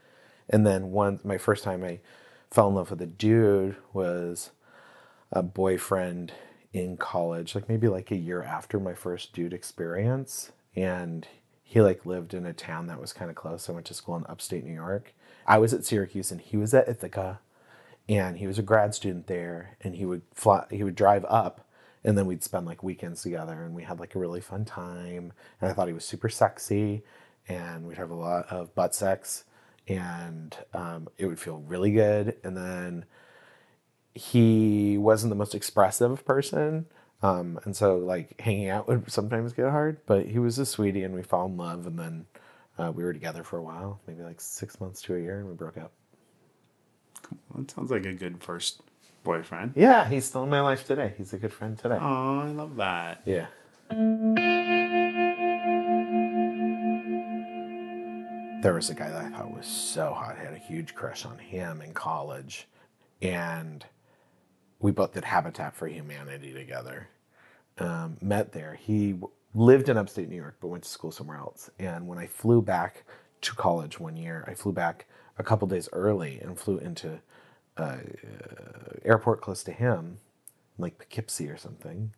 And 0.49 0.65
then 0.65 0.93
one, 0.93 1.19
my 1.25 1.39
first 1.39 1.65
time 1.65 1.83
I 1.83 1.99
fell 2.53 2.69
in 2.69 2.77
love 2.77 2.91
with 2.91 3.03
a 3.03 3.07
dude 3.07 3.75
was 3.93 4.51
a 5.33 5.43
boyfriend 5.43 6.33
in 6.73 6.97
college, 6.97 7.57
like 7.57 7.69
maybe 7.69 7.89
like 7.89 8.13
a 8.13 8.17
year 8.17 8.45
after 8.45 8.79
my 8.79 8.95
first 8.95 9.33
dude 9.33 9.53
experience. 9.53 10.53
And 10.77 11.27
he 11.65 11.81
like 11.81 12.07
lived 12.07 12.33
in 12.33 12.47
a 12.47 12.53
town 12.53 12.87
that 12.87 13.01
was 13.01 13.13
kind 13.13 13.29
of 13.29 13.37
close. 13.37 13.69
I 13.69 13.73
went 13.73 13.87
to 13.87 13.95
school 13.95 14.17
in 14.17 14.25
upstate 14.27 14.65
New 14.65 14.73
York. 14.73 15.15
I 15.49 15.59
was 15.59 15.75
at 15.75 15.85
Syracuse 15.85 16.31
and 16.31 16.41
he 16.41 16.57
was 16.57 16.73
at 16.73 16.89
Ithaca 16.89 17.41
and 18.09 18.39
he 18.39 18.47
was 18.47 18.59
a 18.59 18.63
grad 18.63 18.95
student 18.95 19.27
there 19.27 19.77
and 19.81 19.95
he 19.95 20.07
would 20.07 20.23
fly 20.35 20.65
he 20.71 20.83
would 20.83 20.95
drive 20.95 21.25
up 21.29 21.67
and 22.05 22.17
then 22.17 22.27
we'd 22.27 22.43
spend 22.43 22.67
like 22.67 22.83
weekends 22.83 23.23
together 23.23 23.65
and 23.65 23.75
we 23.75 23.83
had 23.83 24.01
like 24.01 24.15
a 24.15 24.19
really 24.19 24.41
fun 24.41 24.65
time 24.65 25.33
and 25.61 25.71
I 25.71 25.75
thought 25.75 25.89
he 25.89 25.95
was 25.95 26.05
super 26.05 26.29
sexy 26.29 27.03
and 27.49 27.87
we'd 27.87 27.99
have 27.99 28.11
a 28.11 28.15
lot 28.15 28.47
of 28.51 28.75
butt 28.75 28.95
sex 28.95 29.45
and 29.87 30.57
um, 30.75 31.09
it 31.19 31.27
would 31.27 31.41
feel 31.41 31.59
really 31.67 31.91
good 31.91 32.37
and 32.43 32.57
then 32.57 33.05
he 34.15 34.99
wasn't 34.99 35.31
the 35.31 35.37
most 35.37 35.55
expressive 35.55 36.25
person 36.25 36.87
um, 37.23 37.59
and 37.65 37.77
so 37.77 37.97
like 37.99 38.41
hanging 38.41 38.69
out 38.69 38.89
would 38.89 39.11
sometimes 39.11 39.53
get 39.53 39.71
hard 39.71 39.99
but 40.07 40.27
he 40.27 40.39
was 40.39 40.59
a 40.59 40.67
sweetie 40.67 41.03
and 41.03 41.15
we 41.15 41.23
fell 41.23 41.47
in 41.47 41.57
love 41.57 41.87
and 41.87 41.99
then 41.99 42.27
uh, 42.79 42.93
we 42.95 43.03
were 43.03 43.13
together 43.13 43.43
for 43.43 43.59
a 43.59 43.63
while 43.63 44.01
maybe 44.07 44.23
like 44.23 44.41
six 44.41 44.81
months 44.81 45.03
to 45.03 45.15
a 45.15 45.21
year 45.21 45.41
and 45.41 45.49
we 45.49 45.55
broke 45.55 45.77
up 45.77 45.93
That 47.55 47.71
sounds 47.71 47.91
like 47.91 48.07
a 48.07 48.13
good 48.13 48.43
first 48.43 48.83
boyfriend. 49.25 49.73
yeah 49.77 50.09
he's 50.09 50.25
still 50.25 50.45
in 50.45 50.51
my 50.51 50.61
life 50.61 50.87
today 50.87 51.13
he's 51.19 51.33
a 51.33 51.39
good 51.39 51.53
friend 51.53 51.77
today 51.79 51.99
Oh, 52.01 52.39
I 52.41 52.47
love 52.47 52.77
that. 52.77 53.23
yeah 53.27 53.47
there 58.61 58.75
was 58.75 58.91
a 58.91 58.95
guy 58.95 59.09
that 59.09 59.25
I 59.25 59.29
thought 59.31 59.55
was 59.55 59.67
so 59.67 60.13
hot. 60.13 60.37
I 60.39 60.45
had 60.45 60.53
a 60.55 60.59
huge 60.59 60.95
crush 60.95 61.25
on 61.25 61.39
him 61.39 61.81
in 61.81 61.95
college. 61.95 62.67
And 63.23 63.85
we 64.81 64.91
both 64.91 65.15
did 65.15 65.25
Habitat 65.25 65.77
for 65.77 65.87
Humanity 65.87 66.53
together. 66.53 67.09
Um, 67.79 68.17
met 68.21 68.51
there. 68.53 68.75
He 68.75 69.13
w- 69.13 69.31
lived 69.55 69.89
in 69.89 69.97
upstate 69.97 70.29
New 70.29 70.37
York, 70.37 70.57
but 70.61 70.69
went 70.69 70.83
to 70.83 70.89
school 70.89 71.13
somewhere 71.13 71.39
else. 71.39 71.71
And 71.79 72.09
when 72.09 72.19
I 72.19 72.27
flew 72.27 72.61
back 72.61 73.05
to 73.43 73.55
college 73.55 74.01
one 74.01 74.17
year, 74.17 74.45
I 74.49 74.55
flew 74.55 74.73
back 74.73 75.07
a 75.39 75.43
couple 75.43 75.69
days 75.69 75.89
early 75.93 76.41
and 76.41 76.59
flew 76.59 76.79
into 76.79 77.21
uh, 77.77 77.99
airport 79.05 79.41
close 79.41 79.63
to 79.65 79.73
him, 79.73 80.19
like 80.79 80.99
Poughkeepsie 80.99 81.49
or 81.49 81.57
something. 81.57 82.13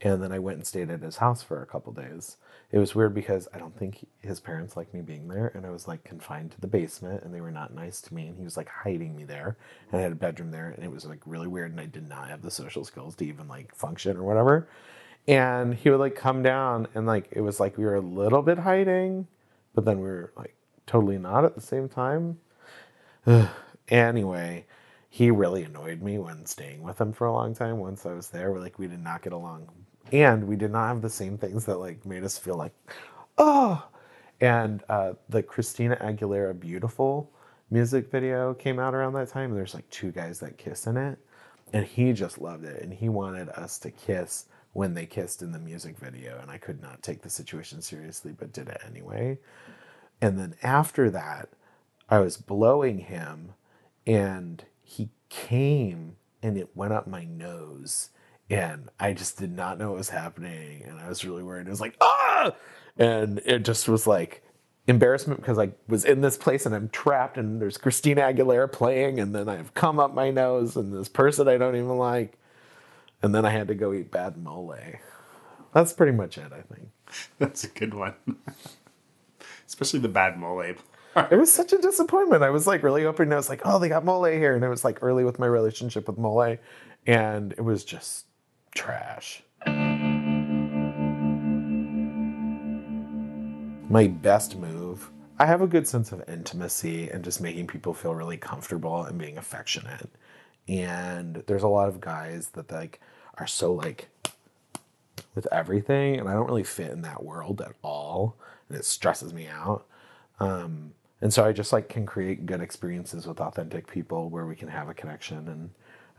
And 0.00 0.22
then 0.22 0.32
I 0.32 0.38
went 0.38 0.56
and 0.58 0.66
stayed 0.66 0.90
at 0.90 1.02
his 1.02 1.18
house 1.18 1.42
for 1.42 1.62
a 1.62 1.66
couple 1.66 1.92
days. 1.92 2.36
It 2.72 2.78
was 2.78 2.94
weird 2.94 3.14
because 3.14 3.48
I 3.54 3.58
don't 3.58 3.76
think 3.78 4.06
his 4.20 4.40
parents 4.40 4.76
liked 4.76 4.92
me 4.92 5.00
being 5.00 5.28
there, 5.28 5.52
and 5.54 5.64
I 5.64 5.70
was 5.70 5.86
like 5.86 6.02
confined 6.02 6.50
to 6.52 6.60
the 6.60 6.66
basement, 6.66 7.22
and 7.22 7.32
they 7.32 7.40
were 7.40 7.52
not 7.52 7.72
nice 7.72 8.00
to 8.02 8.14
me. 8.14 8.26
And 8.26 8.36
he 8.36 8.42
was 8.44 8.56
like 8.56 8.68
hiding 8.68 9.14
me 9.14 9.24
there, 9.24 9.56
and 9.90 10.00
I 10.00 10.02
had 10.02 10.12
a 10.12 10.16
bedroom 10.16 10.50
there, 10.50 10.70
and 10.70 10.84
it 10.84 10.90
was 10.90 11.06
like 11.06 11.20
really 11.24 11.46
weird. 11.46 11.70
And 11.70 11.80
I 11.80 11.86
did 11.86 12.08
not 12.08 12.28
have 12.28 12.42
the 12.42 12.50
social 12.50 12.84
skills 12.84 13.14
to 13.16 13.24
even 13.24 13.46
like 13.46 13.74
function 13.74 14.16
or 14.16 14.24
whatever. 14.24 14.68
And 15.26 15.74
he 15.74 15.88
would 15.88 16.00
like 16.00 16.16
come 16.16 16.42
down, 16.42 16.88
and 16.94 17.06
like 17.06 17.28
it 17.30 17.40
was 17.40 17.60
like 17.60 17.78
we 17.78 17.84
were 17.84 17.94
a 17.94 18.00
little 18.00 18.42
bit 18.42 18.58
hiding, 18.58 19.28
but 19.74 19.84
then 19.84 19.98
we 19.98 20.08
were 20.08 20.32
like 20.36 20.56
totally 20.86 21.18
not 21.18 21.44
at 21.44 21.54
the 21.54 21.60
same 21.60 21.88
time. 21.88 22.38
anyway, 23.88 24.66
he 25.08 25.30
really 25.30 25.62
annoyed 25.62 26.02
me 26.02 26.18
when 26.18 26.46
staying 26.46 26.82
with 26.82 27.00
him 27.00 27.12
for 27.12 27.26
a 27.26 27.32
long 27.32 27.54
time. 27.54 27.78
Once 27.78 28.06
I 28.06 28.12
was 28.12 28.28
there, 28.28 28.52
we're 28.52 28.60
like 28.60 28.78
we 28.78 28.86
did 28.86 29.02
not 29.02 29.22
get 29.22 29.32
along, 29.32 29.68
and 30.12 30.46
we 30.46 30.56
did 30.56 30.72
not 30.72 30.88
have 30.88 31.02
the 31.02 31.10
same 31.10 31.38
things 31.38 31.64
that 31.66 31.78
like 31.78 32.04
made 32.04 32.24
us 32.24 32.38
feel 32.38 32.56
like, 32.56 32.72
oh. 33.38 33.86
And 34.40 34.82
uh, 34.88 35.12
the 35.28 35.42
Christina 35.42 35.96
Aguilera 35.96 36.58
"Beautiful" 36.58 37.30
music 37.70 38.10
video 38.10 38.52
came 38.52 38.78
out 38.78 38.94
around 38.94 39.14
that 39.14 39.28
time. 39.28 39.54
There's 39.54 39.74
like 39.74 39.88
two 39.90 40.10
guys 40.10 40.40
that 40.40 40.58
kiss 40.58 40.86
in 40.86 40.96
it, 40.96 41.18
and 41.72 41.86
he 41.86 42.12
just 42.12 42.38
loved 42.38 42.64
it, 42.64 42.82
and 42.82 42.92
he 42.92 43.08
wanted 43.08 43.48
us 43.50 43.78
to 43.80 43.90
kiss 43.90 44.46
when 44.72 44.92
they 44.92 45.06
kissed 45.06 45.40
in 45.40 45.52
the 45.52 45.58
music 45.58 45.96
video, 45.98 46.38
and 46.40 46.50
I 46.50 46.58
could 46.58 46.82
not 46.82 47.02
take 47.02 47.22
the 47.22 47.30
situation 47.30 47.80
seriously, 47.80 48.34
but 48.36 48.52
did 48.52 48.68
it 48.68 48.82
anyway. 48.86 49.38
And 50.20 50.38
then 50.38 50.56
after 50.62 51.10
that, 51.10 51.48
I 52.08 52.18
was 52.20 52.36
blowing 52.36 52.98
him 52.98 53.54
and 54.06 54.64
he 54.82 55.10
came 55.28 56.16
and 56.42 56.56
it 56.58 56.70
went 56.74 56.92
up 56.92 57.06
my 57.06 57.24
nose. 57.24 58.10
And 58.50 58.90
I 59.00 59.14
just 59.14 59.38
did 59.38 59.50
not 59.50 59.78
know 59.78 59.90
what 59.90 59.98
was 59.98 60.10
happening. 60.10 60.82
And 60.86 60.98
I 61.00 61.08
was 61.08 61.24
really 61.24 61.42
worried. 61.42 61.66
It 61.66 61.70
was 61.70 61.80
like, 61.80 61.96
ah! 62.00 62.52
And 62.98 63.40
it 63.46 63.64
just 63.64 63.88
was 63.88 64.06
like 64.06 64.42
embarrassment 64.86 65.40
because 65.40 65.58
I 65.58 65.72
was 65.88 66.04
in 66.04 66.20
this 66.20 66.36
place 66.36 66.66
and 66.66 66.74
I'm 66.74 66.90
trapped 66.90 67.38
and 67.38 67.60
there's 67.60 67.78
Christina 67.78 68.20
Aguilera 68.20 68.70
playing. 68.70 69.18
And 69.18 69.34
then 69.34 69.48
I've 69.48 69.72
come 69.72 69.98
up 69.98 70.14
my 70.14 70.30
nose 70.30 70.76
and 70.76 70.92
this 70.92 71.08
person 71.08 71.48
I 71.48 71.56
don't 71.56 71.74
even 71.74 71.96
like. 71.96 72.38
And 73.22 73.34
then 73.34 73.46
I 73.46 73.50
had 73.50 73.68
to 73.68 73.74
go 73.74 73.94
eat 73.94 74.10
bad 74.10 74.36
mole. 74.36 74.76
That's 75.72 75.94
pretty 75.94 76.12
much 76.12 76.36
it, 76.36 76.52
I 76.52 76.60
think. 76.60 76.90
That's 77.38 77.64
a 77.64 77.68
good 77.68 77.94
one. 77.94 78.14
Especially 79.66 80.00
the 80.00 80.08
bad 80.08 80.38
mole. 80.38 80.74
It 81.16 81.38
was 81.38 81.52
such 81.52 81.72
a 81.72 81.78
disappointment. 81.78 82.42
I 82.42 82.50
was 82.50 82.66
like 82.66 82.82
really 82.82 83.04
hoping 83.04 83.32
I 83.32 83.36
was 83.36 83.48
like, 83.48 83.62
oh, 83.64 83.78
they 83.78 83.88
got 83.88 84.04
Mole 84.04 84.24
here. 84.24 84.54
And 84.54 84.64
it 84.64 84.68
was 84.68 84.84
like 84.84 85.02
early 85.02 85.24
with 85.24 85.38
my 85.38 85.46
relationship 85.46 86.08
with 86.08 86.18
Mole. 86.18 86.56
And 87.06 87.52
it 87.52 87.60
was 87.60 87.84
just 87.84 88.26
trash. 88.74 89.42
My 93.88 94.08
best 94.08 94.56
move. 94.56 95.10
I 95.38 95.46
have 95.46 95.62
a 95.62 95.66
good 95.66 95.86
sense 95.86 96.10
of 96.12 96.28
intimacy 96.28 97.08
and 97.10 97.22
just 97.22 97.40
making 97.40 97.66
people 97.68 97.94
feel 97.94 98.14
really 98.14 98.36
comfortable 98.36 99.04
and 99.04 99.18
being 99.18 99.38
affectionate. 99.38 100.10
And 100.68 101.42
there's 101.46 101.62
a 101.62 101.68
lot 101.68 101.88
of 101.88 102.00
guys 102.00 102.48
that 102.50 102.72
like 102.72 103.00
are 103.34 103.46
so 103.46 103.72
like 103.72 104.08
with 105.34 105.46
everything, 105.52 106.18
and 106.18 106.28
I 106.28 106.32
don't 106.32 106.46
really 106.46 106.64
fit 106.64 106.90
in 106.90 107.02
that 107.02 107.22
world 107.22 107.60
at 107.60 107.72
all, 107.82 108.36
and 108.68 108.78
it 108.78 108.84
stresses 108.84 109.34
me 109.34 109.48
out. 109.48 109.86
Um, 110.40 110.92
and 111.24 111.32
so 111.32 111.42
I 111.42 111.52
just 111.52 111.72
like 111.72 111.88
can 111.88 112.04
create 112.04 112.44
good 112.44 112.60
experiences 112.60 113.26
with 113.26 113.40
authentic 113.40 113.86
people 113.86 114.28
where 114.28 114.44
we 114.44 114.54
can 114.54 114.68
have 114.68 114.90
a 114.90 114.94
connection. 114.94 115.48
And 115.48 115.70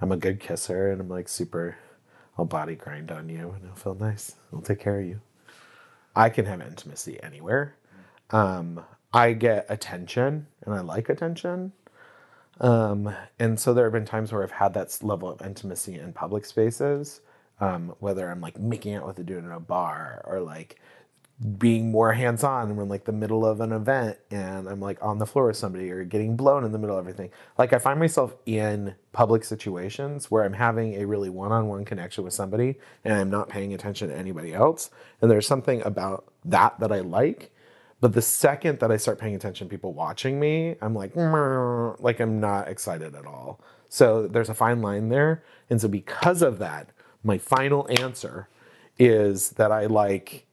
I'm 0.02 0.12
a 0.12 0.18
good 0.18 0.40
kisser, 0.40 0.92
and 0.92 1.00
I'm 1.00 1.10
like 1.10 1.30
super. 1.30 1.78
I'll 2.40 2.46
body 2.46 2.74
grind 2.74 3.12
on 3.12 3.30
you, 3.30 3.52
and 3.52 3.64
it'll 3.64 3.76
feel 3.76 3.94
nice. 3.94 4.36
I'll 4.52 4.62
take 4.62 4.80
care 4.80 5.00
of 5.00 5.06
you. 5.06 5.22
I 6.16 6.30
can 6.30 6.46
have 6.46 6.60
intimacy 6.60 7.22
anywhere. 7.22 7.76
Um, 8.32 8.84
I 9.14 9.34
get 9.34 9.68
attention, 9.70 10.48
and 10.66 10.74
I 10.74 10.82
like 10.82 11.08
attention. 11.10 11.72
Um, 12.60 13.14
and 13.40 13.60
so 13.60 13.76
there 13.76 13.86
have 13.86 13.94
been 13.94 14.06
times 14.06 14.32
where 14.32 14.42
I've 14.42 14.52
had 14.52 14.74
that 14.74 14.98
level 15.04 15.30
of 15.30 15.40
intimacy 15.44 16.00
in 16.00 16.14
public 16.14 16.46
spaces, 16.46 17.22
um, 17.60 17.94
whether 18.00 18.28
I'm 18.32 18.42
like 18.42 18.58
making 18.60 18.96
out 18.96 19.06
with 19.06 19.20
a 19.20 19.24
dude 19.24 19.44
in 19.44 19.52
a 19.52 19.60
bar 19.60 20.24
or 20.26 20.40
like 20.42 20.80
being 21.58 21.92
more 21.92 22.14
hands 22.14 22.46
on 22.46 22.78
when 22.78 22.88
like 22.88 23.04
the 23.04 23.12
middle 23.12 23.46
of 23.46 23.60
an 23.60 23.74
event 23.74 24.18
and 24.32 24.70
I'm 24.70 24.80
like 24.80 24.98
on 25.04 25.18
the 25.18 25.26
floor 25.26 25.48
with 25.48 25.58
somebody 25.58 25.92
or 25.92 26.06
getting 26.06 26.38
blown 26.38 26.64
in 26.64 26.72
the 26.72 26.78
middle 26.78 26.98
of 26.98 27.04
everything. 27.04 27.30
Like 27.58 27.74
I 27.74 27.78
find 27.78 28.00
myself 28.00 28.36
in 28.46 28.96
public 29.12 29.44
situations 29.44 30.32
where 30.32 30.46
I'm 30.46 30.54
having 30.54 30.96
a 30.96 31.06
really 31.06 31.30
one 31.30 31.52
on 31.52 31.68
one 31.68 31.84
connection 31.84 32.24
with 32.24 32.34
somebody 32.34 32.76
and 33.04 33.14
I'm 33.14 33.30
not 33.30 33.50
paying 33.50 33.74
attention 33.74 34.08
to 34.10 34.16
anybody 34.16 34.54
else. 34.54 34.90
And 35.22 35.30
there's 35.30 35.46
something 35.46 35.82
about 35.82 36.26
that 36.46 36.80
that 36.80 36.94
I 36.94 37.00
like. 37.00 37.52
But 38.00 38.14
the 38.14 38.22
second 38.22 38.80
that 38.80 38.92
I 38.92 38.98
start 38.98 39.20
paying 39.20 39.36
attention 39.36 39.68
to 39.68 39.72
people 39.72 39.92
watching 39.94 40.40
me, 40.40 40.76
I'm 40.82 40.94
like, 40.96 41.16
like 41.16 42.20
I'm 42.22 42.40
not 42.40 42.70
excited 42.70 43.14
at 43.14 43.26
all. 43.26 43.60
So 43.90 44.28
there's 44.28 44.50
a 44.50 44.54
fine 44.54 44.82
line 44.82 45.10
there. 45.10 45.44
And 45.70 45.82
so 45.82 45.90
because 45.90 46.42
of 46.42 46.60
that, 46.60 46.92
my 47.24 47.38
final 47.38 47.88
answer 48.00 48.48
is 48.98 49.52
that 49.52 49.72
I 49.72 49.88
like, 49.88 50.46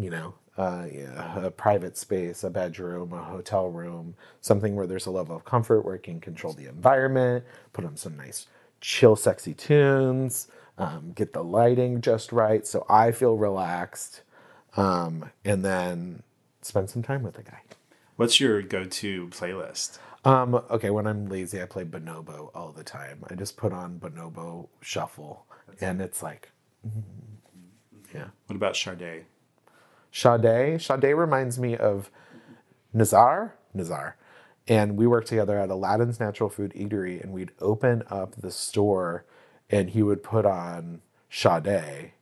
you 0.00 0.10
know, 0.10 0.34
uh, 0.56 0.86
yeah, 0.90 1.44
a 1.44 1.50
private 1.50 1.96
space, 1.96 2.42
a 2.44 2.50
bedroom, 2.50 3.12
a 3.12 3.22
hotel 3.22 3.68
room, 3.68 4.14
something 4.40 4.74
where 4.74 4.86
there's 4.86 5.06
a 5.06 5.10
level 5.10 5.36
of 5.36 5.44
comfort 5.44 5.82
where 5.82 5.94
I 5.94 5.98
can 5.98 6.20
control 6.20 6.52
the 6.52 6.66
environment, 6.66 7.44
put 7.72 7.84
on 7.84 7.96
some 7.96 8.16
nice, 8.16 8.46
chill, 8.80 9.16
sexy 9.16 9.54
tunes, 9.54 10.48
um, 10.78 11.12
get 11.14 11.32
the 11.32 11.44
lighting 11.44 12.00
just 12.00 12.32
right 12.32 12.66
so 12.66 12.86
I 12.88 13.12
feel 13.12 13.36
relaxed, 13.36 14.22
um, 14.76 15.30
and 15.44 15.64
then 15.64 16.22
spend 16.62 16.90
some 16.90 17.02
time 17.02 17.22
with 17.22 17.34
the 17.34 17.42
guy. 17.42 17.60
What's 18.16 18.40
your 18.40 18.62
go-to 18.62 19.28
playlist? 19.28 19.98
Um, 20.24 20.54
okay, 20.70 20.90
when 20.90 21.06
I'm 21.06 21.26
lazy, 21.26 21.62
I 21.62 21.64
play 21.64 21.84
Bonobo 21.84 22.50
all 22.54 22.72
the 22.72 22.84
time. 22.84 23.24
I 23.30 23.34
just 23.34 23.56
put 23.56 23.72
on 23.72 23.98
Bonobo 23.98 24.68
Shuffle, 24.82 25.46
and 25.80 26.02
it's 26.02 26.22
like, 26.22 26.50
mm, 26.86 27.02
yeah. 28.14 28.26
What 28.46 28.56
about 28.56 28.76
Sade? 28.76 29.24
Sade. 30.12 30.80
Sade 30.80 31.14
reminds 31.16 31.58
me 31.58 31.76
of 31.76 32.10
Nazar, 32.92 33.54
Nazar, 33.72 34.16
and 34.66 34.96
we 34.96 35.06
worked 35.06 35.28
together 35.28 35.58
at 35.58 35.70
Aladdin's 35.70 36.20
Natural 36.20 36.48
Food 36.48 36.72
Eatery, 36.74 37.22
and 37.22 37.32
we'd 37.32 37.52
open 37.60 38.02
up 38.10 38.36
the 38.36 38.50
store, 38.50 39.24
and 39.68 39.90
he 39.90 40.02
would 40.02 40.22
put 40.22 40.44
on 40.44 41.00
Sade, 41.28 42.12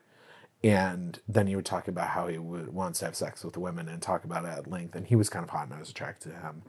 and 0.62 1.20
then 1.28 1.46
he 1.46 1.56
would 1.56 1.64
talk 1.64 1.88
about 1.88 2.08
how 2.08 2.26
he 2.26 2.38
would 2.38 2.72
wants 2.72 2.98
to 2.98 3.06
have 3.06 3.16
sex 3.16 3.44
with 3.44 3.56
women 3.56 3.88
and 3.88 4.02
talk 4.02 4.24
about 4.24 4.44
it 4.44 4.48
at 4.48 4.70
length. 4.70 4.94
And 4.94 5.06
he 5.06 5.16
was 5.16 5.28
kind 5.28 5.44
of 5.44 5.50
hot, 5.50 5.66
and 5.66 5.74
I 5.74 5.78
was 5.78 5.90
attracted 5.90 6.30
to 6.30 6.38
him. 6.38 6.62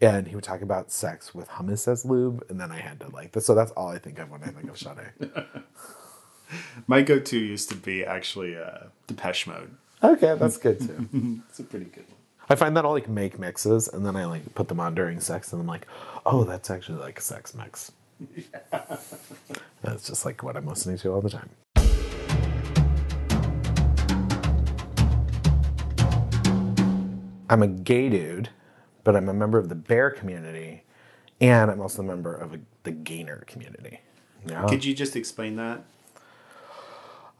And 0.00 0.28
he 0.28 0.34
would 0.34 0.44
talk 0.44 0.62
about 0.62 0.90
sex 0.90 1.34
with 1.34 1.48
hummus 1.48 1.86
as 1.86 2.04
lube, 2.04 2.44
and 2.48 2.60
then 2.60 2.72
I 2.72 2.78
had 2.78 3.00
to 3.00 3.08
like 3.10 3.32
this. 3.32 3.46
So 3.46 3.54
that's 3.54 3.70
all 3.72 3.88
I 3.88 3.98
think 3.98 4.18
of 4.18 4.30
when 4.30 4.42
I 4.42 4.48
think 4.48 4.68
of 4.68 4.78
Sade. 4.78 5.30
My 6.86 7.02
go-to 7.02 7.38
used 7.38 7.68
to 7.70 7.76
be 7.76 8.04
actually 8.04 8.56
uh, 8.56 8.88
Depeche 9.06 9.46
Mode. 9.46 9.76
Okay, 10.02 10.34
that's 10.38 10.56
good 10.56 10.80
too. 10.80 11.40
It's 11.48 11.58
a 11.58 11.64
pretty 11.64 11.86
good 11.86 12.06
one. 12.08 12.16
I 12.48 12.54
find 12.54 12.76
that 12.76 12.84
I'll 12.84 12.92
like 12.92 13.08
make 13.08 13.38
mixes, 13.38 13.88
and 13.88 14.04
then 14.04 14.16
I 14.16 14.24
like 14.24 14.54
put 14.54 14.68
them 14.68 14.80
on 14.80 14.94
during 14.94 15.20
sex, 15.20 15.52
and 15.52 15.60
I'm 15.60 15.66
like, 15.66 15.86
oh, 16.26 16.44
that's 16.44 16.70
actually 16.70 16.98
like 16.98 17.18
a 17.18 17.22
sex 17.22 17.54
mix. 17.54 17.92
That's 19.82 20.06
just 20.06 20.24
like 20.24 20.42
what 20.42 20.56
I'm 20.56 20.66
listening 20.66 20.98
to 20.98 21.12
all 21.12 21.20
the 21.20 21.30
time. 21.30 21.50
I'm 27.48 27.62
a 27.62 27.68
gay 27.68 28.08
dude, 28.08 28.48
but 29.04 29.14
I'm 29.14 29.28
a 29.28 29.34
member 29.34 29.58
of 29.58 29.68
the 29.68 29.74
bear 29.74 30.10
community, 30.10 30.84
and 31.40 31.70
I'm 31.70 31.80
also 31.80 32.02
a 32.02 32.04
member 32.04 32.34
of 32.34 32.54
a, 32.54 32.60
the 32.84 32.92
gainer 32.92 33.44
community. 33.46 34.00
Yeah. 34.46 34.66
Could 34.66 34.84
you 34.84 34.94
just 34.94 35.16
explain 35.16 35.56
that? 35.56 35.84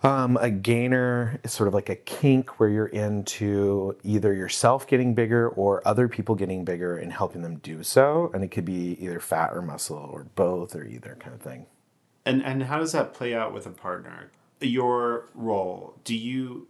Um, 0.03 0.37
a 0.41 0.51
gainer 0.51 1.39
is 1.45 1.53
sort 1.53 1.69
of 1.69 1.75
like 1.75 1.89
a 1.89 1.95
kink 1.95 2.59
where 2.59 2.69
you're 2.69 2.87
into 2.87 3.97
either 4.03 4.35
yourself 4.35 4.87
getting 4.87 5.15
bigger 5.15 5.49
or 5.49 5.87
other 5.87 6.09
people 6.09 6.35
getting 6.35 6.65
bigger 6.65 6.99
and 6.99 7.13
helping 7.13 7.43
them 7.43 7.59
do 7.59 7.83
so. 7.85 8.31
And 8.35 8.43
it 8.43 8.49
could 8.49 8.65
be 8.65 8.97
either 9.01 9.21
fat 9.21 9.51
or 9.53 9.63
muscle 9.63 9.97
or 9.97 10.25
both 10.35 10.75
or 10.75 10.85
either 10.85 11.17
kind 11.21 11.35
of 11.35 11.41
thing. 11.41 11.67
And 12.25 12.45
and 12.45 12.65
how 12.65 12.79
does 12.79 12.93
that 12.93 13.15
play 13.15 13.35
out 13.35 13.53
with 13.53 13.67
a 13.67 13.71
partner? 13.71 14.31
Your 14.61 15.29
role. 15.35 15.95
Do 16.05 16.17
you 16.17 16.69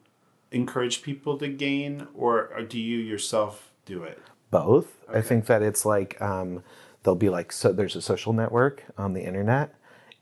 encourage 0.51 1.03
people 1.03 1.38
to 1.38 1.49
gain, 1.49 2.07
or, 2.14 2.53
or 2.55 2.62
do 2.62 2.79
you 2.79 2.99
yourself 2.99 3.71
do 3.87 4.03
it? 4.03 4.18
both. 4.53 4.99
I 5.12 5.21
think 5.21 5.47
that 5.47 5.62
it's 5.62 5.85
like 5.85 6.21
um, 6.23 6.62
there'll 7.03 7.16
be 7.16 7.31
like 7.31 7.51
so 7.51 7.73
there's 7.73 7.97
a 7.97 8.03
social 8.03 8.33
network 8.33 8.85
on 8.97 9.14
the 9.14 9.23
internet, 9.25 9.75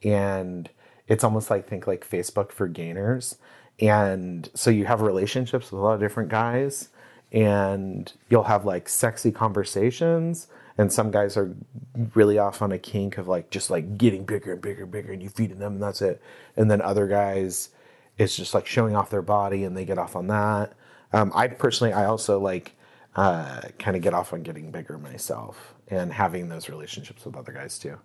and 0.02 0.70
it's 1.10 1.24
almost 1.24 1.50
like 1.50 1.68
think 1.68 1.86
like 1.86 2.08
Facebook 2.08 2.52
for 2.52 2.68
gainers, 2.68 3.36
and 3.80 4.48
so 4.54 4.70
you 4.70 4.86
have 4.86 5.02
relationships 5.02 5.70
with 5.70 5.80
a 5.80 5.84
lot 5.84 5.94
of 5.94 6.00
different 6.00 6.30
guys, 6.30 6.88
and 7.32 8.10
you'll 8.30 8.44
have 8.44 8.64
like 8.64 8.88
sexy 8.88 9.30
conversations. 9.32 10.46
And 10.78 10.90
some 10.90 11.10
guys 11.10 11.36
are 11.36 11.54
really 12.14 12.38
off 12.38 12.62
on 12.62 12.72
a 12.72 12.78
kink 12.78 13.18
of 13.18 13.28
like 13.28 13.50
just 13.50 13.68
like 13.68 13.98
getting 13.98 14.24
bigger 14.24 14.52
and 14.52 14.62
bigger 14.62 14.84
and 14.84 14.92
bigger, 14.92 15.12
and 15.12 15.22
you 15.22 15.28
feeding 15.28 15.58
them, 15.58 15.74
and 15.74 15.82
that's 15.82 16.00
it. 16.00 16.22
And 16.56 16.70
then 16.70 16.80
other 16.80 17.06
guys, 17.06 17.68
it's 18.16 18.34
just 18.34 18.54
like 18.54 18.66
showing 18.66 18.96
off 18.96 19.10
their 19.10 19.20
body, 19.20 19.64
and 19.64 19.76
they 19.76 19.84
get 19.84 19.98
off 19.98 20.16
on 20.16 20.28
that. 20.28 20.72
Um, 21.12 21.32
I 21.34 21.48
personally, 21.48 21.92
I 21.92 22.06
also 22.06 22.38
like 22.38 22.76
uh, 23.16 23.62
kind 23.78 23.96
of 23.96 24.02
get 24.02 24.14
off 24.14 24.32
on 24.32 24.42
getting 24.42 24.70
bigger 24.70 24.96
myself 24.96 25.74
and 25.88 26.12
having 26.12 26.48
those 26.48 26.68
relationships 26.68 27.24
with 27.24 27.36
other 27.36 27.52
guys 27.52 27.78
too. 27.78 27.98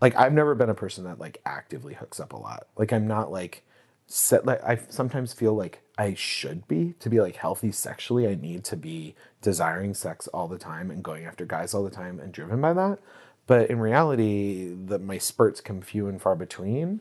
Like 0.00 0.16
I've 0.16 0.32
never 0.32 0.54
been 0.54 0.70
a 0.70 0.74
person 0.74 1.04
that 1.04 1.18
like 1.18 1.40
actively 1.46 1.94
hooks 1.94 2.20
up 2.20 2.32
a 2.32 2.36
lot. 2.36 2.66
Like 2.76 2.92
I'm 2.92 3.06
not 3.06 3.30
like 3.30 3.62
set 4.06 4.46
like 4.46 4.62
I 4.62 4.78
sometimes 4.88 5.32
feel 5.32 5.54
like 5.54 5.82
I 5.98 6.14
should 6.14 6.68
be 6.68 6.94
to 7.00 7.08
be 7.08 7.20
like 7.20 7.36
healthy 7.36 7.72
sexually. 7.72 8.28
I 8.28 8.34
need 8.34 8.64
to 8.64 8.76
be 8.76 9.14
desiring 9.40 9.94
sex 9.94 10.28
all 10.28 10.48
the 10.48 10.58
time 10.58 10.90
and 10.90 11.02
going 11.02 11.24
after 11.24 11.46
guys 11.46 11.74
all 11.74 11.84
the 11.84 11.90
time 11.90 12.20
and 12.20 12.32
driven 12.32 12.60
by 12.60 12.72
that. 12.74 12.98
But 13.46 13.70
in 13.70 13.78
reality, 13.78 14.74
that 14.86 15.02
my 15.02 15.18
spurts 15.18 15.60
come 15.60 15.80
few 15.80 16.08
and 16.08 16.20
far 16.20 16.34
between. 16.34 17.00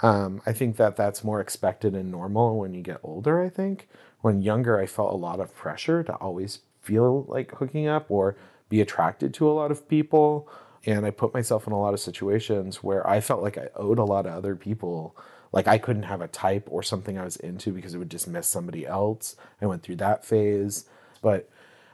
Um, 0.00 0.40
I 0.46 0.52
think 0.52 0.76
that 0.76 0.96
that's 0.96 1.24
more 1.24 1.40
expected 1.40 1.94
and 1.94 2.10
normal 2.10 2.58
when 2.58 2.72
you 2.74 2.80
get 2.80 3.00
older. 3.02 3.42
I 3.42 3.48
think 3.48 3.88
when 4.20 4.40
younger, 4.40 4.78
I 4.78 4.86
felt 4.86 5.12
a 5.12 5.16
lot 5.16 5.40
of 5.40 5.54
pressure 5.54 6.02
to 6.04 6.14
always 6.14 6.60
feel 6.80 7.24
like 7.28 7.52
hooking 7.56 7.86
up 7.86 8.10
or 8.10 8.36
be 8.68 8.80
attracted 8.80 9.34
to 9.34 9.50
a 9.50 9.52
lot 9.52 9.70
of 9.70 9.88
people. 9.88 10.48
And 10.86 11.04
I 11.04 11.10
put 11.10 11.34
myself 11.34 11.66
in 11.66 11.72
a 11.72 11.80
lot 11.80 11.94
of 11.94 12.00
situations 12.00 12.82
where 12.82 13.08
I 13.08 13.20
felt 13.20 13.42
like 13.42 13.58
I 13.58 13.68
owed 13.76 13.98
a 13.98 14.04
lot 14.04 14.26
of 14.26 14.32
other 14.32 14.56
people. 14.56 15.16
Like 15.52 15.68
I 15.68 15.78
couldn't 15.78 16.04
have 16.04 16.20
a 16.20 16.28
type 16.28 16.66
or 16.70 16.82
something 16.82 17.18
I 17.18 17.24
was 17.24 17.36
into 17.36 17.72
because 17.72 17.94
it 17.94 17.98
would 17.98 18.08
dismiss 18.08 18.48
somebody 18.48 18.86
else. 18.86 19.36
I 19.60 19.66
went 19.66 19.82
through 19.82 19.96
that 19.96 20.24
phase. 20.24 20.86
But 21.20 21.48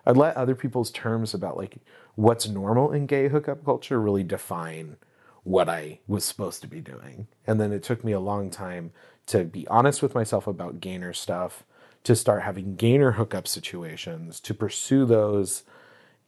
I'd 0.04 0.16
let 0.16 0.36
other 0.36 0.54
people's 0.54 0.90
terms 0.90 1.34
about 1.34 1.56
like 1.56 1.78
what's 2.14 2.48
normal 2.48 2.92
in 2.92 3.06
gay 3.06 3.28
hookup 3.28 3.64
culture 3.64 4.00
really 4.00 4.22
define 4.22 4.96
what 5.42 5.68
I 5.68 6.00
was 6.06 6.24
supposed 6.24 6.60
to 6.62 6.68
be 6.68 6.80
doing. 6.80 7.26
And 7.46 7.60
then 7.60 7.72
it 7.72 7.82
took 7.82 8.04
me 8.04 8.12
a 8.12 8.20
long 8.20 8.50
time 8.50 8.92
to 9.26 9.44
be 9.44 9.66
honest 9.68 10.02
with 10.02 10.14
myself 10.14 10.46
about 10.46 10.80
gainer 10.80 11.12
stuff, 11.12 11.64
to 12.04 12.14
start 12.14 12.42
having 12.42 12.76
gainer 12.76 13.12
hookup 13.12 13.48
situations, 13.48 14.40
to 14.40 14.54
pursue 14.54 15.04
those. 15.04 15.64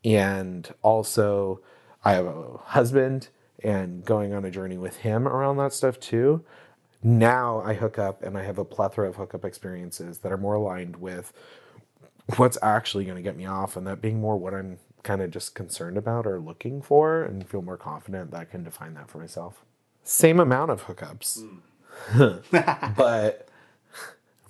And 0.04 0.72
also, 0.82 1.60
I 2.04 2.12
have 2.12 2.26
a 2.26 2.58
husband 2.58 3.28
and 3.62 4.04
going 4.04 4.32
on 4.32 4.44
a 4.44 4.50
journey 4.50 4.78
with 4.78 4.98
him 4.98 5.26
around 5.26 5.56
that 5.58 5.72
stuff 5.72 5.98
too. 5.98 6.44
Now 7.02 7.62
I 7.64 7.74
hook 7.74 7.98
up 7.98 8.22
and 8.22 8.36
I 8.36 8.42
have 8.44 8.58
a 8.58 8.64
plethora 8.64 9.08
of 9.08 9.16
hookup 9.16 9.44
experiences 9.44 10.18
that 10.18 10.32
are 10.32 10.36
more 10.36 10.54
aligned 10.54 10.96
with 10.96 11.32
what's 12.36 12.58
actually 12.62 13.04
going 13.04 13.16
to 13.16 13.22
get 13.22 13.36
me 13.36 13.46
off 13.46 13.76
and 13.76 13.86
that 13.86 14.00
being 14.00 14.20
more 14.20 14.36
what 14.36 14.54
I'm 14.54 14.78
kind 15.02 15.22
of 15.22 15.30
just 15.30 15.54
concerned 15.54 15.96
about 15.96 16.26
or 16.26 16.40
looking 16.40 16.82
for 16.82 17.22
and 17.22 17.48
feel 17.48 17.62
more 17.62 17.76
confident 17.76 18.30
that 18.32 18.40
I 18.40 18.44
can 18.44 18.64
define 18.64 18.94
that 18.94 19.08
for 19.08 19.18
myself. 19.18 19.64
Same 20.02 20.40
amount 20.40 20.70
of 20.70 20.84
hookups, 20.84 21.42
mm. 22.12 22.96
but 22.96 23.48